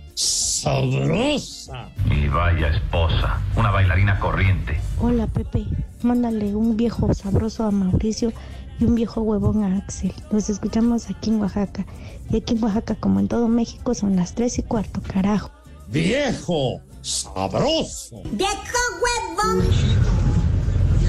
[0.65, 1.91] sabrosa!
[2.11, 4.81] Y vaya esposa, una bailarina corriente.
[4.99, 5.67] Hola Pepe,
[6.03, 8.33] mándale un viejo sabroso a Mauricio
[8.81, 10.15] y un viejo huevón a Axel.
[10.33, 11.85] Los escuchamos aquí en Oaxaca.
[12.31, 15.51] Y aquí en Oaxaca, como en todo México, son las 3 y cuarto, carajo.
[15.89, 18.23] ¡Viejo sabroso!
[18.33, 19.67] ¡Viejo huevón!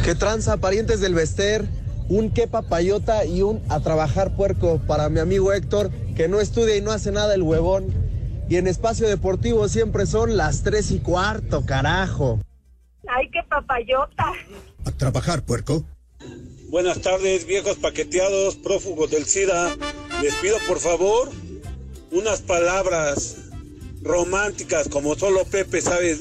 [0.04, 1.65] ¿Qué tranza, parientes del Bester?
[2.10, 6.76] Un que papayota y un a trabajar puerco para mi amigo Héctor, que no estudia
[6.76, 8.05] y no hace nada el huevón.
[8.47, 12.39] Y en espacio deportivo siempre son las 3 y cuarto, carajo.
[13.08, 14.34] ¡Ay, qué papayota!
[14.86, 15.84] A trabajar, puerco.
[16.69, 19.75] Buenas tardes, viejos paqueteados, prófugos del SIDA.
[20.21, 21.29] Les pido por favor
[22.12, 23.38] unas palabras
[24.01, 26.17] románticas, como solo Pepe sabe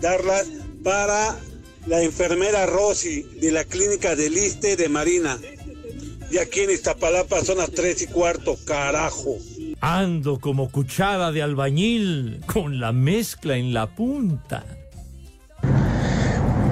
[0.00, 0.48] darlas,
[0.82, 1.36] para
[1.86, 5.38] la enfermera Rosy de la clínica del Liste de Marina.
[6.30, 9.36] Y aquí en Iztapalapa son las tres y cuarto, carajo.
[9.80, 14.64] Ando como cuchara de albañil con la mezcla en la punta.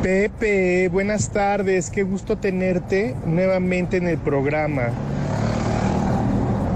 [0.02, 4.88] Pepe, buenas tardes, qué gusto tenerte nuevamente en el programa.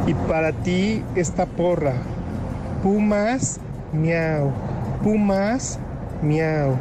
[0.06, 1.94] Y para ti esta porra,
[2.82, 3.60] Pumas,
[3.92, 4.52] miau,
[5.02, 5.78] Pumas,
[6.22, 6.76] miau.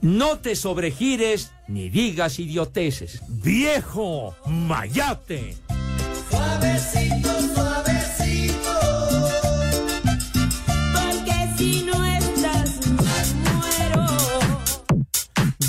[0.00, 3.22] No te sobregires ni digas idioteces.
[3.28, 5.56] ¡Viejo mayate!
[6.30, 7.67] Suavecito, suavecito.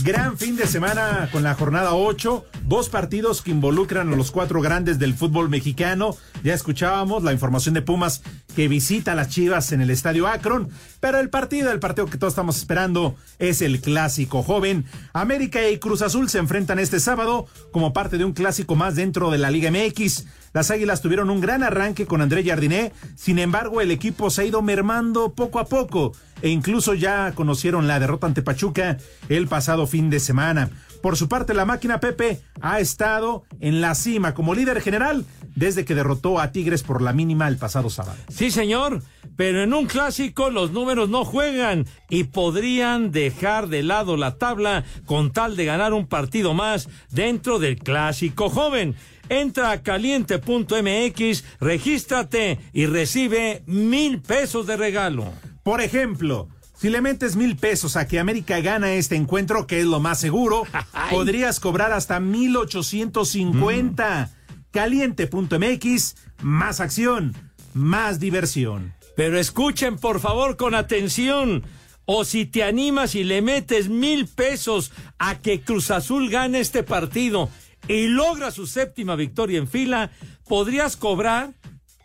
[0.09, 4.59] Gran fin de semana con la jornada 8, dos partidos que involucran a los cuatro
[4.59, 6.17] grandes del fútbol mexicano.
[6.43, 8.23] Ya escuchábamos la información de Pumas
[8.55, 10.69] que visita a las Chivas en el Estadio Akron,
[10.99, 14.85] pero el partido, el partido que todos estamos esperando es el clásico joven.
[15.13, 19.29] América y Cruz Azul se enfrentan este sábado como parte de un clásico más dentro
[19.29, 20.25] de la Liga MX.
[20.53, 24.45] Las Águilas tuvieron un gran arranque con André Jardiné, sin embargo el equipo se ha
[24.45, 28.97] ido mermando poco a poco e incluso ya conocieron la derrota ante Pachuca
[29.29, 30.69] el pasado fin de semana.
[31.01, 35.25] Por su parte, la máquina Pepe ha estado en la cima como líder general
[35.55, 38.17] desde que derrotó a Tigres por la mínima el pasado sábado.
[38.27, 39.01] Sí, señor,
[39.35, 44.83] pero en un clásico los números no juegan y podrían dejar de lado la tabla
[45.05, 48.95] con tal de ganar un partido más dentro del clásico joven.
[49.29, 55.31] Entra a caliente.mx, regístrate y recibe mil pesos de regalo.
[55.69, 59.85] Por ejemplo, si le metes mil pesos a que América gana este encuentro, que es
[59.85, 60.63] lo más seguro,
[61.11, 64.31] podrías cobrar hasta mil ochocientos cincuenta.
[64.71, 67.35] Caliente.mx, más acción,
[67.75, 68.95] más diversión.
[69.15, 71.61] Pero escuchen por favor con atención.
[72.05, 76.81] O si te animas y le metes mil pesos a que Cruz Azul gane este
[76.81, 77.47] partido
[77.87, 80.09] y logra su séptima victoria en fila,
[80.47, 81.53] podrías cobrar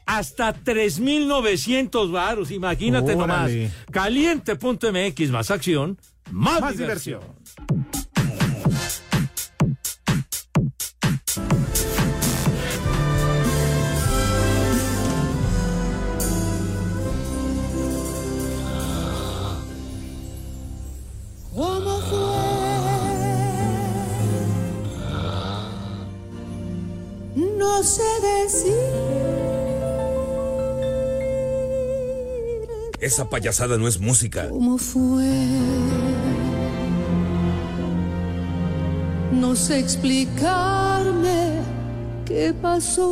[0.07, 2.51] hasta 3,900 varos.
[2.51, 3.65] Imagínate Órale.
[3.65, 3.73] nomás.
[3.91, 5.99] Caliente.mx, más acción,
[6.31, 7.21] más, Más diversión.
[21.55, 22.19] ¿Cómo fue?
[27.59, 29.14] No sé decir.
[33.05, 34.49] Esa payasada no es música.
[34.49, 35.29] ¿Cómo fue?
[39.31, 41.59] No sé explicarme
[42.25, 43.05] qué pasó.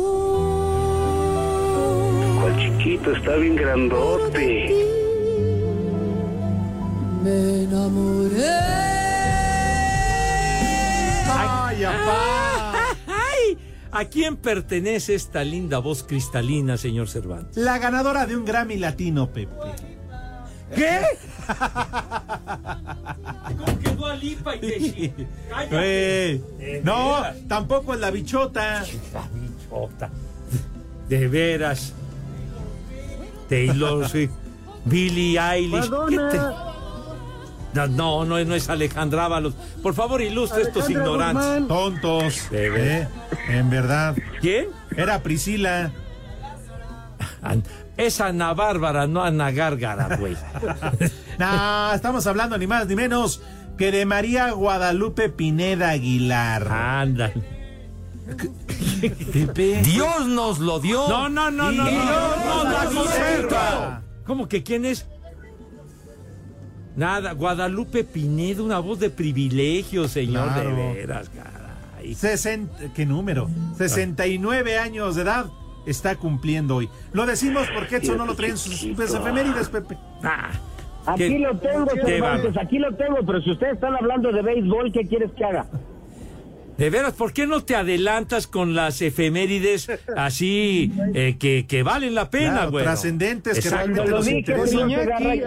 [2.41, 3.11] ¿Cuál chiquito?
[3.11, 4.73] Está bien grandote.
[7.23, 8.49] Me enamoré.
[11.29, 12.95] ¡Ay, apá!
[13.05, 13.59] ¡Ay!
[13.91, 17.57] ¿A quién pertenece esta linda voz cristalina, señor Cervantes?
[17.57, 19.53] La ganadora de un Grammy Latino, Pepe.
[20.75, 21.01] ¿Qué?
[23.57, 25.13] ¿Cómo que Dua Lipa y te
[25.71, 28.83] Eh, no, tampoco es la bichota.
[29.13, 30.09] La bichota.
[31.09, 31.93] De veras.
[33.49, 34.31] Taylor Swift.
[34.85, 35.89] Billie Eilish.
[36.09, 36.39] ¿Qué te-
[37.73, 39.53] No, no, no, es- no es Alejandra Ábalos.
[39.81, 41.43] Por favor, ilustre estos ignorantes.
[41.43, 41.67] Guzmán.
[41.67, 42.49] Tontos.
[42.51, 43.09] De veras.
[43.09, 44.15] Eh, en verdad.
[44.41, 44.67] ¿Quién?
[44.95, 45.91] Era Priscila.
[47.97, 50.35] Es Ana Bárbara, no Ana Gárgara, güey.
[51.39, 53.41] No, estamos hablando ni más ni menos
[53.77, 56.67] que de María Guadalupe Pineda Aguilar.
[56.71, 57.31] Anda.
[59.31, 59.81] Pepe.
[59.83, 61.07] Dios nos lo dio.
[61.09, 64.01] No, no, no, no, Dios no, nos no, la no, conserva.
[64.25, 65.07] ¿Cómo que quién es?
[66.95, 70.69] Nada, Guadalupe Pinedo, una voz de privilegio, señor, Claro.
[70.69, 72.13] de veras, caray.
[72.13, 73.49] Sesenta- ¿Qué número?
[73.77, 75.47] 69 años de edad
[75.85, 76.89] está cumpliendo hoy.
[77.11, 79.97] Lo decimos porque Edson no lo trae en sus pues, efemérides, Pepe.
[81.05, 84.91] Aquí ¿Qué- lo tengo, Cervantes, aquí lo tengo, pero si ustedes están hablando de béisbol,
[84.93, 85.65] ¿qué quieres que haga?
[86.77, 92.15] De veras, ¿por qué no te adelantas con las efemérides así eh, que, que valen
[92.15, 92.83] la pena, Claro, güey?
[92.83, 94.43] trascendentes que Cuando lo dije,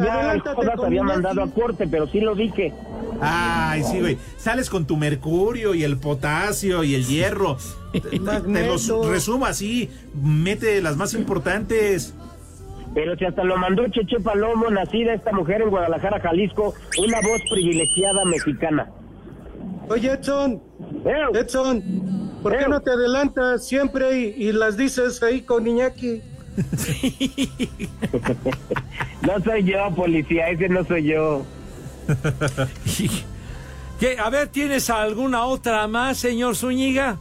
[0.01, 2.73] ya el Jodas había mandado a corte, pero sí lo dije.
[3.21, 4.19] Ay, sí, güey.
[4.37, 7.57] Sales con tu mercurio y el potasio y el hierro.
[8.01, 9.91] Te- los resumo así.
[10.15, 12.15] Mete las más importantes.
[12.95, 17.43] Pero si hasta lo mandó Cheche Palomo, nacida esta mujer en Guadalajara, Jalisco, una voz
[17.51, 18.91] privilegiada mexicana.
[19.89, 20.63] Oye, Edson.
[21.35, 21.83] Edson,
[22.43, 26.23] ¿por qué no te adelantas siempre y, y las dices ahí con Iñaki?
[29.23, 31.45] No soy yo, policía, ese no soy yo.
[34.01, 34.19] ¿Qué?
[34.19, 37.19] A ver, ¿tienes alguna otra más, señor Zúñiga?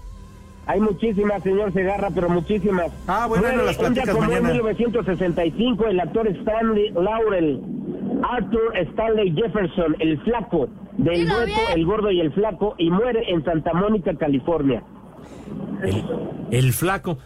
[0.68, 2.92] Hay muchísimas, señor Segarra, pero muchísimas.
[3.08, 4.50] Ah, bueno, Muere no las un día platicas como mañana.
[4.50, 7.62] En 1965, el actor Stanley Laurel,
[8.24, 13.44] Arthur Stanley Jefferson, el flaco, del dueto El Gordo y el Flaco, y muere en
[13.44, 14.82] Santa Mónica, California.
[16.52, 17.18] El flaco.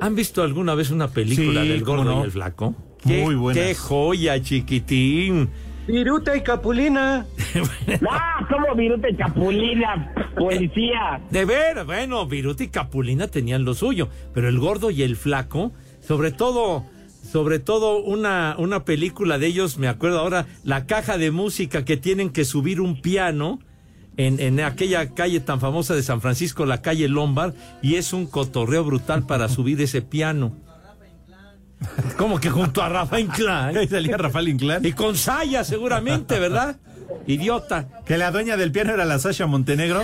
[0.00, 2.20] ¿Han visto alguna vez una película Sí, del gordo no.
[2.20, 2.74] y el flaco?
[3.04, 3.62] Muy Qué- buenas.
[3.66, 5.50] Qué joya, chiquitín.
[5.90, 7.26] Viruta y Capulina.
[8.10, 8.46] ¡Ah!
[8.48, 11.20] ¿Cómo Viruta y Capulina, policía?
[11.30, 15.72] De ver, bueno, Viruta y Capulina tenían lo suyo, pero el gordo y el flaco,
[16.00, 16.84] sobre todo,
[17.22, 21.96] sobre todo una, una película de ellos, me acuerdo ahora, la caja de música que
[21.96, 23.58] tienen que subir un piano
[24.16, 28.26] en, en aquella calle tan famosa de San Francisco, la calle Lombard, y es un
[28.26, 30.52] cotorreo brutal para subir ese piano.
[32.16, 33.76] Como que junto a Rafa Inclán.
[33.76, 34.84] Ahí salía Rafael Inclán.
[34.84, 36.76] Y con Saya, seguramente, ¿verdad?
[37.26, 37.88] Idiota.
[38.04, 40.02] Que la dueña del piano era la Sasha Montenegro.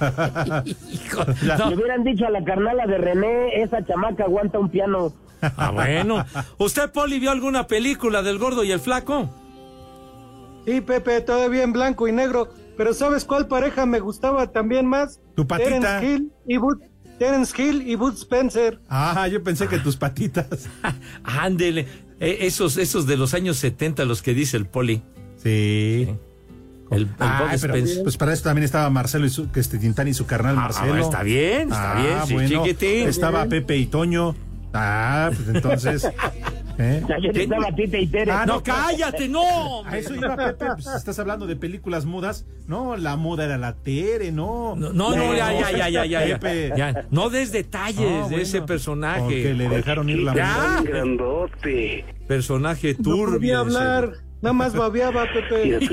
[0.64, 5.12] Le hubieran dicho a la carnala de René, esa chamaca aguanta un piano.
[5.40, 6.24] Ah, bueno.
[6.58, 9.28] ¿Usted, Poli, vio alguna película del gordo y el flaco?
[10.64, 12.48] Sí, Pepe, todavía en blanco y negro.
[12.76, 15.20] Pero ¿sabes cuál pareja me gustaba también más?
[15.34, 15.68] Tu patita.
[15.68, 16.78] Terence Hill y Bud,
[17.22, 18.80] Terence Hill y Bud Spencer.
[18.88, 20.46] Ah, yo pensé que tus patitas.
[21.24, 21.86] Ándele.
[22.18, 25.02] Eh, esos, esos de los años 70, los que dice el Poli.
[25.40, 26.08] Sí.
[26.90, 28.02] El, el Ah, Bud pero, Spencer.
[28.02, 30.94] pues para eso también estaba Marcelo y su, que este Tintán y su carnal Marcelo.
[30.94, 31.94] ah, está bien, está
[32.26, 33.08] bien, sí, chiquitín.
[33.08, 34.34] Estaba Pepe y Toño.
[34.74, 36.04] Ah, pues entonces.
[36.78, 37.02] ¿eh?
[37.14, 38.30] Ayer estaba Tita y Tere.
[38.32, 39.84] Ah, no, cállate, no.
[39.84, 42.46] A eso iba Pepe, pues estás hablando de películas mudas.
[42.66, 44.74] No, la muda era la Tere, no.
[44.76, 46.38] No, no, ya, ya, ya, ya, ya, ya.
[46.38, 46.72] Pepe.
[46.76, 48.36] Ya, No des detalles de bueno.
[48.38, 49.20] ese personaje.
[49.20, 50.78] Porque le dejaron ir la Ya.
[50.80, 50.90] muda.
[50.90, 52.04] Grandote.
[52.26, 53.38] Personaje No turbio.
[53.38, 54.22] podía ese.
[54.42, 55.78] Nada más babeaba, Pepe.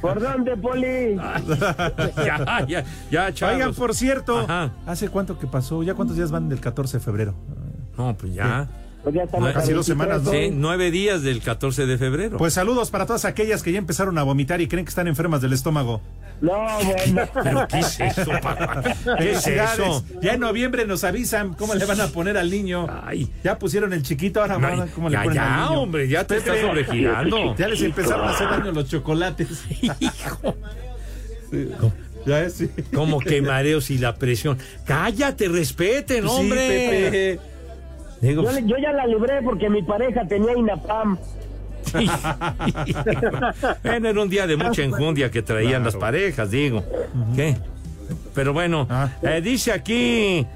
[0.00, 1.14] ¿Por dónde, Poli?
[2.16, 3.54] ya, ya, ya, chavos.
[3.54, 4.72] Oigan, por cierto, Ajá.
[4.86, 5.82] ¿hace cuánto que pasó?
[5.82, 7.34] ¿Ya cuántos días van del 14 de febrero?
[7.98, 8.66] No, pues ya.
[9.02, 10.30] Pues ya estamos Casi dos semanas, ¿no?
[10.30, 12.36] Sí, nueve días del 14 de febrero.
[12.36, 15.40] Pues saludos para todas aquellas que ya empezaron a vomitar y creen que están enfermas
[15.40, 16.02] del estómago.
[16.42, 16.52] No,
[16.84, 17.28] bueno.
[17.42, 18.82] ¿Pero qué es eso, papá?
[19.18, 20.04] ¿Qué es eso?
[20.20, 22.86] Ya en noviembre nos avisan cómo le van a poner al niño.
[23.04, 23.30] Ay.
[23.42, 25.70] Ya pusieron el chiquito, ahora No, van a ver cómo le ya, ponen ya, al
[25.70, 25.82] niño.
[25.82, 27.54] hombre, ya te estás sobregirando.
[27.58, 29.64] Ya les empezaron a hacer daño los chocolates.
[30.00, 30.54] Hijo.
[32.26, 32.70] Ya es, sí.
[32.94, 34.58] Como que mareos y la presión.
[34.84, 36.68] Cállate, respeten, Sí, hombre.
[36.68, 37.49] Pepe.
[38.20, 41.18] Digo, Yo, yo ya la libré porque mi pareja tenía INAPAM.
[43.82, 46.84] bueno, era un día de mucha enjundia que traían las parejas, digo.
[47.34, 47.56] ¿Qué?
[48.34, 49.08] Pero bueno, Ah.
[49.22, 50.46] eh, dice aquí.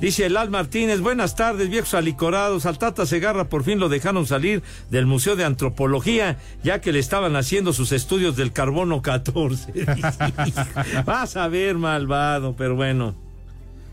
[0.00, 2.64] Dice Elal Martínez, buenas tardes, viejos alicorados.
[2.64, 6.98] Al Tata Segarra por fin lo dejaron salir del Museo de Antropología, ya que le
[6.98, 9.72] estaban haciendo sus estudios del carbono 14.
[11.04, 13.14] Vas a ver, malvado, pero bueno.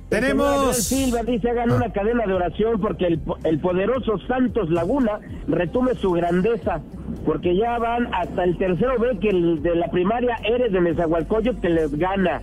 [0.10, 0.78] Tenemos.
[0.78, 1.76] Silva dice: hagan Ah.
[1.76, 6.82] una cadena de oración porque el, po- el poderoso Santos Laguna retume su grandeza.
[7.26, 11.60] Porque ya van hasta el tercero B que el de la primaria Eres de Nezahualcóyotl
[11.60, 12.42] que les gana.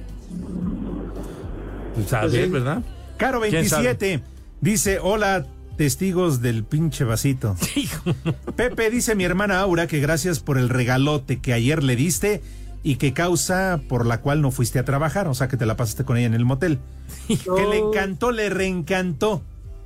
[1.95, 2.83] Pues a ver, ¿verdad?
[3.17, 3.85] Caro ¿Quién sabe?
[3.85, 4.23] 27
[4.61, 5.47] dice, hola
[5.77, 7.57] testigos del pinche vasito.
[8.57, 12.43] Pepe dice mi hermana Aura que gracias por el regalote que ayer le diste
[12.83, 15.77] y que causa por la cual no fuiste a trabajar, o sea que te la
[15.77, 16.79] pasaste con ella en el motel.
[17.29, 19.43] Que le encantó, le reencantó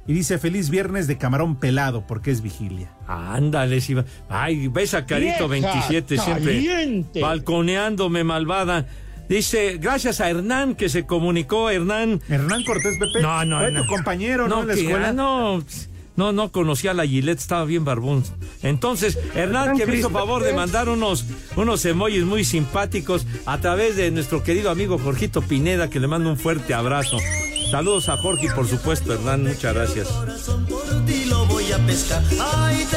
[0.07, 2.93] y dice feliz viernes de camarón pelado porque es vigilia.
[3.09, 3.95] Ándale, sí.
[3.95, 4.05] va.
[4.29, 7.21] Ay, ves a Carito Vieja 27 siempre caliente.
[7.21, 8.87] balconeándome, malvada.
[9.29, 12.21] Dice, gracias a Hernán que se comunicó, Hernán.
[12.29, 13.21] Hernán Cortés, Pepe.
[13.21, 14.61] No, no, Fue tu compañero, ¿no?
[14.63, 15.09] En la que- escuela.
[15.09, 15.65] ah, no,
[16.17, 18.25] no, no conocía a la Gillette, estaba bien barbón.
[18.63, 21.25] Entonces, Hernán, que me hizo favor de mandar unos,
[21.57, 26.31] unos emojis muy simpáticos a través de nuestro querido amigo Jorgito Pineda, que le mando
[26.31, 27.19] un fuerte abrazo.
[27.71, 30.09] Saludos a Jorge y por supuesto, Hernán, muchas gracias.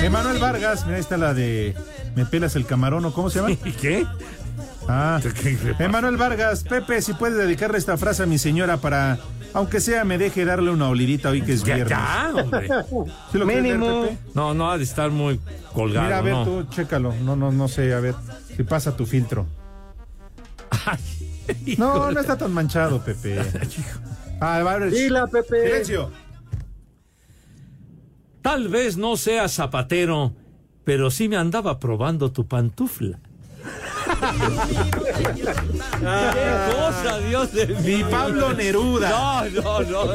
[0.02, 1.76] Emanuel Vargas, mira, ahí está la de
[2.16, 3.56] Me pelas el camarón, ¿o cómo se llama?
[3.82, 4.06] ¿Qué?
[4.88, 5.20] Ah,
[5.78, 9.20] Emanuel Vargas, Pepe, si puedes dedicarle esta frase a mi señora para,
[9.54, 11.90] aunque sea, me deje darle una olidita hoy que es viernes.
[11.90, 12.68] ya, hombre.
[13.32, 14.04] ¿Sí lo Mínimo.
[14.04, 14.18] Pepe?
[14.34, 15.40] No, no, ha de estar muy
[15.74, 16.06] colgado.
[16.06, 16.46] Mira, a ver, ¿no?
[16.46, 17.14] tú, chécalo.
[17.24, 18.16] No, no, no sé, a ver,
[18.56, 19.46] si pasa tu filtro.
[21.78, 23.40] No, no está tan manchado, Pepe.
[24.40, 24.92] Ah, va a ver.
[24.92, 25.66] Dila, Pepe.
[25.66, 26.12] Silencio.
[28.42, 30.34] Tal vez no sea zapatero,
[30.84, 33.20] pero sí me andaba probando tu pantufla.
[36.00, 37.76] ¡Qué cosa, Dios de mí!
[37.84, 39.10] Ni Pablo Neruda.
[39.10, 40.06] No, no, no.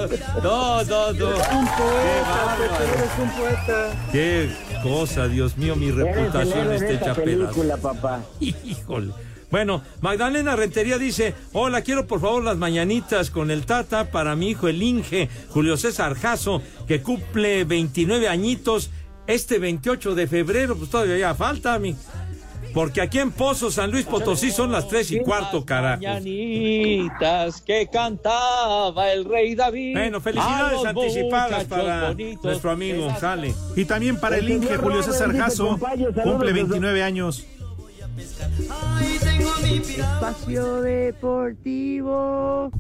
[0.42, 1.28] No, no, no.
[1.28, 4.08] Un Qué poeta, eres un poeta.
[4.12, 4.50] Qué
[4.82, 8.22] cosa, Dios mío, mi reputación está de hecha película, papá.
[8.40, 9.12] Híjole.
[9.50, 14.50] Bueno, Magdalena Rentería dice, hola, quiero por favor las mañanitas con el Tata para mi
[14.50, 18.90] hijo el Inge, Julio César Jasso, que cumple 29 añitos
[19.28, 21.94] este 28 de febrero, pues todavía ya falta, mi.
[22.74, 26.02] Porque aquí en Pozo, San Luis Potosí, son las tres y cuarto, carajo.
[26.02, 29.92] Mañanitas que cantaba el rey David.
[29.94, 33.54] Bueno, felicidades anticipadas para bonitos nuestro amigo, sale.
[33.76, 35.78] Y también para el Inge Julio César Jasso,
[36.24, 37.46] cumple 29 años.
[39.96, 42.70] Espacio Deportivo.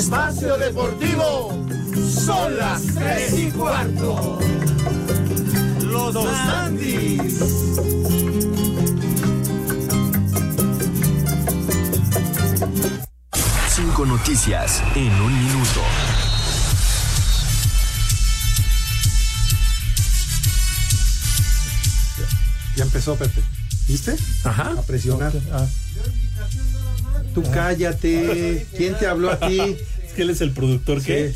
[0.00, 1.52] Espacio deportivo
[2.08, 4.38] son las tres y cuarto.
[5.82, 7.38] Los dos Andis.
[13.68, 15.80] Cinco noticias en un minuto.
[22.74, 23.42] Ya empezó, Pepe.
[23.86, 24.16] ¿Viste?
[24.44, 24.76] Ajá.
[24.78, 25.32] A presionar.
[25.52, 25.66] Ah.
[27.34, 28.66] Tú cállate.
[28.76, 29.60] ¿Quién te habló a ti?
[29.60, 31.34] Es que él es el productor que.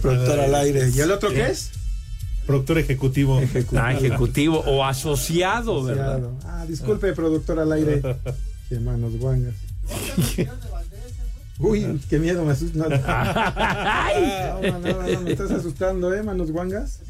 [0.00, 0.90] Productor al aire.
[0.90, 1.50] ¿Y el otro qué ¿Qué?
[1.50, 1.70] es?
[2.46, 3.40] Productor ejecutivo.
[3.76, 6.16] Ah, ejecutivo o asociado, ¿verdad?
[6.16, 6.38] Asociado.
[6.44, 8.02] Ah, disculpe, productor al aire.
[8.68, 9.54] Qué manos guangas.
[11.58, 12.78] Uy, qué miedo me asusta.
[12.78, 12.88] No,
[14.72, 14.78] no.
[14.78, 17.00] No, no, no, me estás asustando, ¿eh, manos guangas?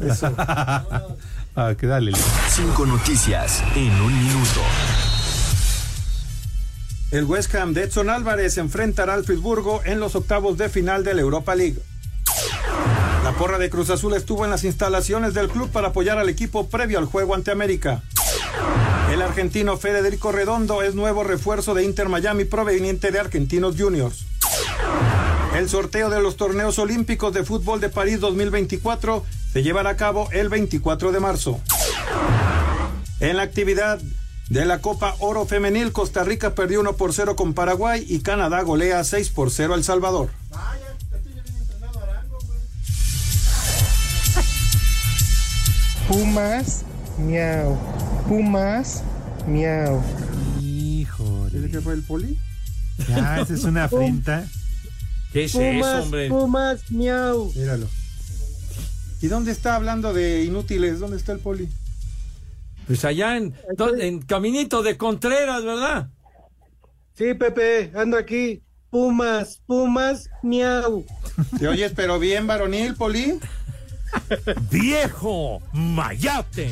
[0.00, 0.32] Eso.
[0.38, 2.12] ah, que dale.
[2.50, 4.60] Cinco noticias en un minuto.
[7.12, 11.14] El West Ham de Edson Álvarez enfrentará al Friburgo en los octavos de final de
[11.14, 11.80] la Europa League.
[13.22, 16.68] La porra de Cruz Azul estuvo en las instalaciones del club para apoyar al equipo
[16.68, 18.02] previo al juego ante América.
[19.12, 24.26] El argentino Federico Redondo es nuevo refuerzo de Inter Miami proveniente de Argentinos Juniors.
[25.56, 30.28] El sorteo de los torneos olímpicos de fútbol de París 2024 se llevará a cabo
[30.32, 31.60] el 24 de marzo.
[33.20, 34.00] En la actividad
[34.48, 38.62] de la Copa Oro Femenil, Costa Rica perdió 1 por 0 con Paraguay y Canadá
[38.62, 40.30] golea 6 por 0 a El Salvador.
[46.08, 46.84] Pumas,
[47.18, 47.76] miau.
[48.28, 49.02] Pumas,
[49.48, 50.00] miau.
[50.60, 51.58] Híjole.
[51.58, 52.38] ¿Ese que fue el poli?
[53.08, 54.46] Ya, esa es una afrenta.
[55.32, 56.28] ¿Qué es Pumas, eso, hombre?
[56.28, 57.52] Pumas, miau.
[57.56, 57.88] Míralo.
[59.20, 61.00] ¿Y dónde está hablando de inútiles?
[61.00, 61.68] ¿Dónde está el poli?
[62.86, 63.54] Pues allá en,
[63.98, 66.08] en Caminito de Contreras, ¿verdad?
[67.14, 68.62] Sí, Pepe, ando aquí.
[68.90, 71.04] Pumas, Pumas, miau.
[71.58, 73.38] ¿Te oyes pero bien varonil, poli?
[74.70, 76.70] ¡Viejo Mayate!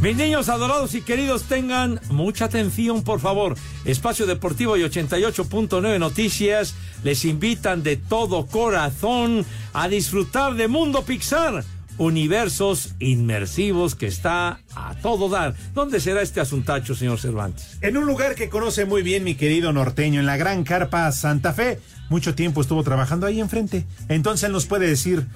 [0.00, 3.56] Mis niños adorados y queridos, tengan mucha atención, por favor.
[3.84, 11.64] Espacio Deportivo y 88.9 Noticias les invitan de todo corazón a disfrutar de Mundo Pixar,
[11.98, 15.54] universos inmersivos que está a todo dar.
[15.74, 17.78] ¿Dónde será este asuntacho, señor Cervantes?
[17.80, 21.52] En un lugar que conoce muy bien mi querido norteño, en la Gran Carpa Santa
[21.52, 21.78] Fe.
[22.08, 23.84] Mucho tiempo estuvo trabajando ahí enfrente.
[24.08, 25.26] Entonces él nos puede decir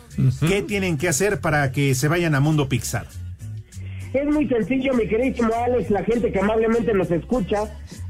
[0.47, 3.07] qué tienen que hacer para que se vayan a Mundo Pixar.
[4.15, 7.65] Es muy sencillo, mi queridísimo Alex, la gente que amablemente nos escucha.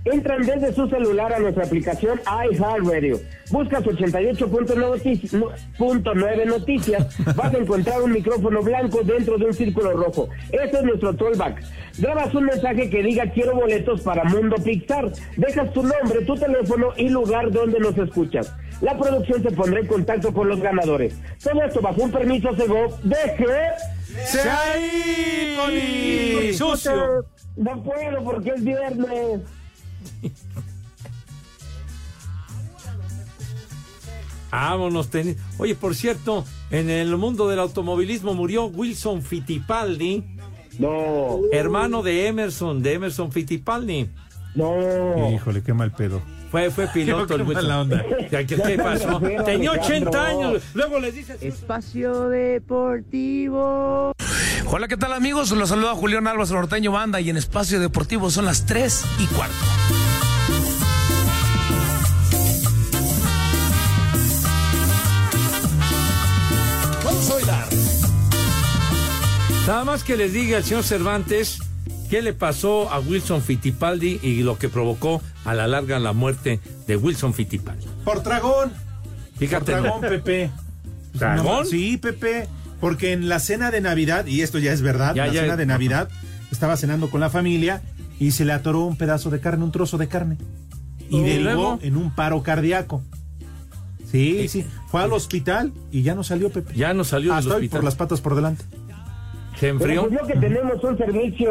[0.05, 3.21] Entran desde su celular a nuestra aplicación iHeartRadio.
[3.51, 7.17] Buscas 88.9 noticias.
[7.37, 10.29] Vas a encontrar un micrófono blanco dentro de un círculo rojo.
[10.51, 11.63] Ese es nuestro tollback.
[11.99, 15.13] Grabas un mensaje que diga quiero boletos para Mundo Pixar.
[15.37, 18.53] Dejas tu nombre, tu teléfono y lugar donde nos escuchas.
[18.81, 21.15] La producción se pondrá en contacto con los ganadores.
[21.43, 23.47] Todo esto bajo un permiso Segov de que...
[24.25, 26.53] ¡Se ahí, Poli!
[26.53, 27.25] ¡Sucio!
[27.57, 29.43] No puedo porque es viernes.
[34.51, 40.25] Vámonos, teni- Oye, por cierto, en el mundo del automovilismo murió Wilson Fittipaldi.
[40.79, 41.39] No.
[41.53, 44.11] Hermano de Emerson, de Emerson Fittipaldi.
[44.55, 45.31] No.
[45.33, 46.21] Híjole, qué mal pedo.
[46.51, 47.65] Fue, fue piloto el Wilson.
[47.65, 48.05] mala onda.
[48.29, 49.19] ¿Qué, qué- qué pasó?
[49.47, 50.63] Tenía 80 años.
[50.75, 51.43] Luego les dices.
[51.43, 54.13] Espacio Deportivo.
[54.67, 55.51] Hola, ¿qué tal amigos?
[55.53, 59.55] Los saluda Julián Álvarez Norteño Banda y en Espacio Deportivo son las 3 y cuarto.
[69.73, 71.59] Nada más que les diga al señor Cervantes
[72.11, 76.61] qué le pasó a Wilson Fittipaldi y lo que provocó a la larga la muerte
[76.87, 77.87] de Wilson Fittipaldi.
[78.05, 78.71] Por dragón.
[79.39, 79.73] Fíjate.
[79.73, 80.51] Por dragón, Pepe.
[81.15, 81.65] ¿Dragón?
[81.65, 82.49] Sí, Pepe.
[82.83, 85.41] Porque en la cena de Navidad, y esto ya es verdad, Ya, la ya.
[85.41, 86.11] cena de Navidad,
[86.51, 87.81] estaba cenando con la familia
[88.21, 90.37] y se le atoró un pedazo de carne, un trozo de carne.
[91.09, 91.79] Y ¿Y derivó luego?
[91.81, 93.03] en un paro cardíaco.
[94.11, 94.67] Sí, sí.
[94.91, 96.75] Fue al hospital y ya no salió, Pepe.
[96.75, 97.79] Ya no salió del Hasta hoy hospital.
[97.79, 98.67] por las patas por delante.
[99.63, 101.51] Se Pero pues yo que tenemos un servicio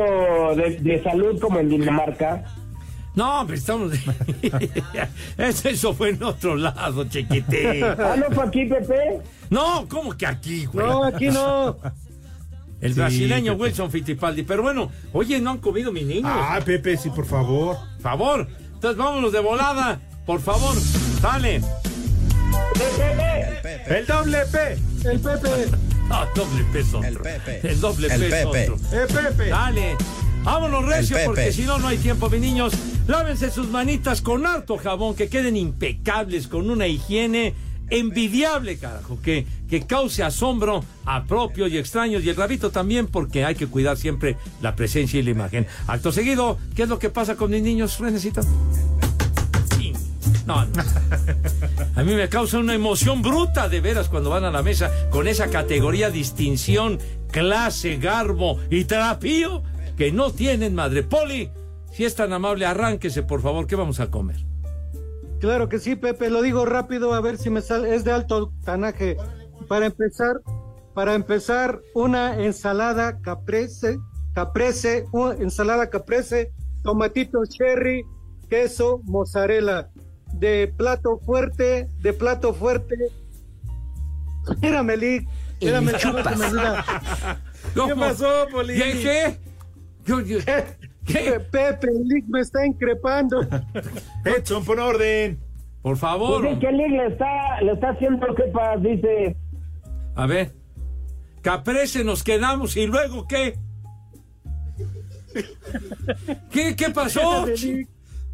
[0.58, 2.44] de, de salud como en Dinamarca.
[3.16, 3.94] No, pero estamos.
[5.38, 7.86] Eso- Eso fue en otro lado, chiquitín.
[7.86, 9.22] Ah, ¿no fue aquí, Pepe?
[9.50, 10.86] No, ¿cómo que aquí, güey?
[10.86, 11.78] No, aquí no.
[12.82, 13.64] El Sí, brasileño Pepe.
[13.64, 14.44] Wilson Fittipaldi.
[14.44, 16.32] Pero bueno, oye, no han comido mis niños.
[16.34, 17.78] Ah, Pepe, sí, por favor.
[18.02, 18.46] Favor.
[18.74, 20.02] Entonces vámonos de volada.
[20.26, 20.76] Por favor,
[21.22, 21.62] sale.
[23.88, 24.78] El doble P.
[25.10, 25.91] El Pepe.
[26.12, 26.98] No, doble peso.
[26.98, 27.10] otro.
[27.10, 27.62] El Pepe.
[27.64, 28.52] El doble El peso.
[28.52, 28.70] Pepe.
[28.72, 28.88] otro.
[28.92, 29.50] Eh, Pepe.
[29.50, 29.96] Dale.
[30.44, 32.74] Vámonos recio El porque si no, no hay tiempo, mis niños.
[33.08, 37.54] Lávense sus manitas con harto jabón, que queden impecables, con una higiene
[37.90, 43.44] envidiable, carajo, que, que cause asombro a propios y extraños y el rabito también porque
[43.44, 45.68] hay que cuidar siempre la presencia y la imagen.
[45.88, 48.42] Acto seguido, ¿qué es lo que pasa con mis niños, Renecita?
[50.54, 50.72] Sí.
[50.74, 50.84] No, no.
[51.96, 55.28] A mí me causa una emoción bruta de veras cuando van a la mesa con
[55.28, 57.00] esa categoría, distinción,
[57.32, 59.64] clase, garbo y trapío
[59.98, 61.04] que no tienen madre.
[61.04, 61.52] Poli,
[61.92, 64.38] si es tan amable, arránquese, por favor, ¿qué vamos a comer?
[65.40, 67.96] Claro que sí, Pepe, lo digo rápido a ver si me sale.
[67.96, 69.18] Es de alto tanaje.
[69.68, 70.42] Para empezar,
[70.94, 74.00] para empezar, una ensalada caprese,
[74.34, 76.52] caprese, una ensalada caprese,
[76.84, 78.04] tomatito cherry,
[78.50, 79.90] queso, mozzarella.
[80.34, 82.96] De plato fuerte, de plato fuerte.
[84.50, 85.28] Espérame, Lick.
[85.60, 85.92] Espérame.
[87.74, 88.74] ¿Qué pasó, Poli?
[88.76, 88.92] ¿Qué?
[89.02, 89.38] ¿Qué?
[90.06, 90.40] Yo- yo-
[91.06, 91.40] ¿Qué?
[91.52, 93.42] Pepe, Lick me está increpando.
[94.26, 95.40] Edson, pon orden.
[95.82, 96.48] Por Pues favor.
[96.48, 99.36] sí, que Lick le está, le está haciendo que pasa, dice.
[100.16, 100.52] A ver.
[101.42, 103.58] Caprese, nos quedamos y luego qué?
[106.52, 107.46] ¿Qué, qué pasó?
[107.48, 107.88] Lick.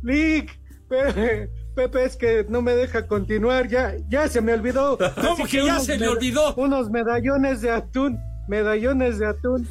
[0.03, 3.67] Lick, Pepe, Pepe, es que no me deja continuar.
[3.67, 4.97] Ya, ya se me olvidó.
[5.15, 6.55] ¿Cómo Así que ya se meda- olvidó?
[6.55, 8.19] Unos medallones de atún.
[8.47, 9.67] Medallones de atún.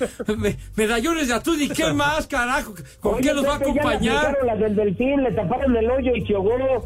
[0.38, 2.74] Me- medallones de atún y qué más, carajo.
[3.00, 4.38] ¿Con Oye, qué los va a ya acompañar?
[4.46, 6.84] las del delfín, le taparon el hoyo y ahogó.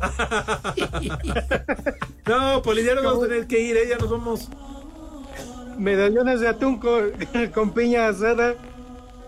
[2.26, 3.86] No, Poli, ya nos vamos a tener que ir, ¿eh?
[3.90, 4.49] Ya nos vamos.
[5.78, 7.11] Medallones de atún con,
[7.55, 8.55] con piña asada.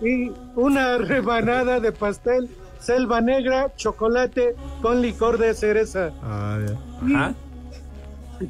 [0.00, 2.48] Y una rebanada de pastel.
[2.78, 6.10] Selva negra, chocolate con licor de cereza.
[6.22, 6.74] Ah, ya.
[7.16, 7.34] Ajá.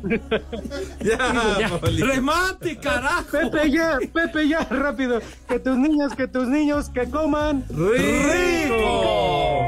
[1.01, 1.16] Ya,
[1.61, 3.24] Ya, remate, carajo.
[3.31, 5.20] Pepe, ya, Pepe, ya, rápido.
[5.49, 7.64] Que tus niños, que tus niños, que coman.
[7.68, 9.64] ¡Rico!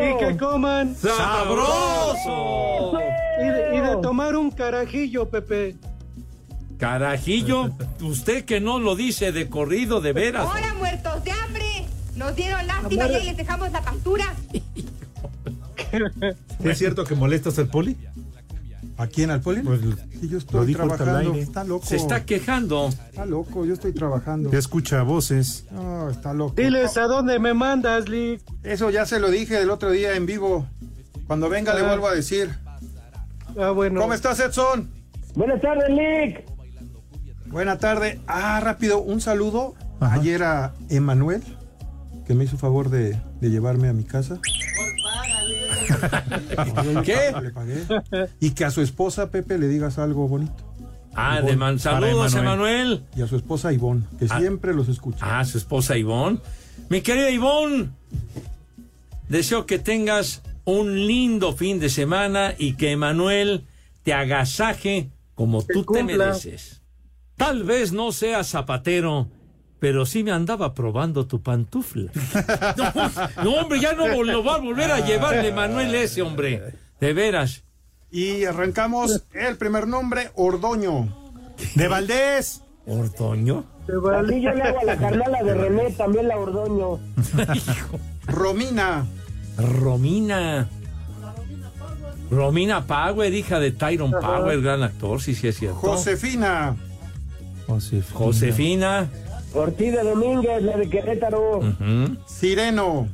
[0.00, 0.94] Y que coman.
[0.94, 2.98] ¡Sabroso!
[3.42, 5.76] Y de, y de tomar un carajillo, Pepe.
[6.78, 7.70] Carajillo,
[8.02, 10.46] usted que no lo dice de corrido, de veras.
[10.46, 11.53] Ahora muertos de hambre.
[12.16, 14.34] Nos dieron lástima y ahí les dejamos la pastura.
[16.62, 17.96] ¿Es cierto que molestas al Poli?
[18.96, 19.60] ¿A quién, al poli?
[19.62, 21.16] Pues Sí, yo lo estoy trabajando.
[21.18, 21.40] aire.
[21.40, 21.84] Está loco.
[21.84, 22.88] Se está quejando.
[22.90, 24.52] Está loco, yo estoy trabajando.
[24.52, 25.64] Ya escucha voces.
[25.72, 26.54] No, está loco.
[26.56, 28.40] Diles a dónde me mandas, Lick.
[28.62, 30.66] Eso ya se lo dije el otro día en vivo.
[31.26, 31.88] Cuando venga le Ah.
[31.88, 32.50] vuelvo a decir.
[33.58, 34.00] Ah, bueno.
[34.00, 34.88] ¿Cómo estás, Edson?
[35.34, 36.44] Buenas tardes, Lick.
[37.46, 38.20] Buena tarde.
[38.28, 40.14] Ah, rápido, un saludo Ajá.
[40.14, 41.42] ayer a Emanuel,
[42.26, 44.40] que me hizo favor de, de llevarme a mi casa.
[47.04, 47.32] ¿Qué?
[47.42, 47.84] Le pagué.
[48.40, 50.54] Y que a su esposa, Pepe, le digas algo bonito.
[51.14, 51.50] Ah, Ivonne.
[51.50, 53.04] de man, saludos, Emanuel.
[53.16, 54.38] Y a su esposa Ivonne, que Ah.
[54.38, 55.38] siempre los escucha.
[55.38, 56.38] Ah, su esposa Ivonne.
[56.88, 57.90] Mi querida Ivonne,
[59.28, 63.64] deseo que tengas un lindo fin de semana y que Emanuel
[64.02, 66.80] te agasaje como tú te mereces.
[67.36, 69.28] Tal vez no seas zapatero,
[69.84, 72.10] pero sí me andaba probando tu pantufla.
[73.36, 76.72] No, no, hombre, ya no lo va a volver a llevar de Manuel ese, hombre.
[77.00, 77.64] De veras.
[78.10, 81.14] Y arrancamos el primer nombre, Ordoño.
[81.74, 82.62] De Valdés.
[82.86, 83.66] ¿Ordoño?
[83.86, 86.98] Así yo le hago a la carnala de René, también la ordoño.
[88.26, 89.04] Romina.
[89.58, 90.66] Romina.
[92.30, 95.76] Romina Power, hija de Tyron Power, gran actor, sí, sí es cierto.
[95.76, 96.74] Josefina.
[97.66, 99.10] Josefina.
[99.54, 101.60] Ortiz de Domínguez, la de Querétaro.
[102.26, 103.08] Sireno.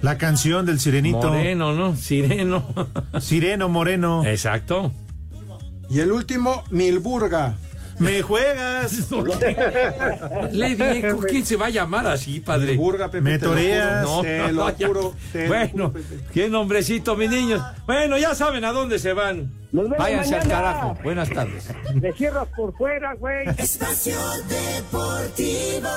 [0.00, 1.28] La canción del sirenito.
[1.28, 1.94] Moreno, ¿no?
[1.94, 2.64] Sireno.
[3.20, 4.24] Sireno Moreno.
[4.24, 4.92] Exacto.
[5.90, 7.56] Y el último, Milburga.
[8.00, 9.10] Me juegas.
[10.52, 12.76] Le dije, ¿quién se va a llamar así, padre?
[12.76, 13.20] Pepe.
[13.20, 14.06] Me te lo toreas.
[14.06, 15.14] juro, No, Te lo juro.
[15.32, 15.92] te Bueno,
[16.32, 17.62] qué nombrecito, mis niños.
[17.86, 19.52] Bueno, ya saben a dónde se van.
[19.72, 20.96] Váyanse al carajo.
[21.04, 21.68] Buenas tardes.
[21.94, 23.46] Me cierras por fuera, güey.
[23.58, 24.16] Espacio
[24.48, 25.88] Deportivo.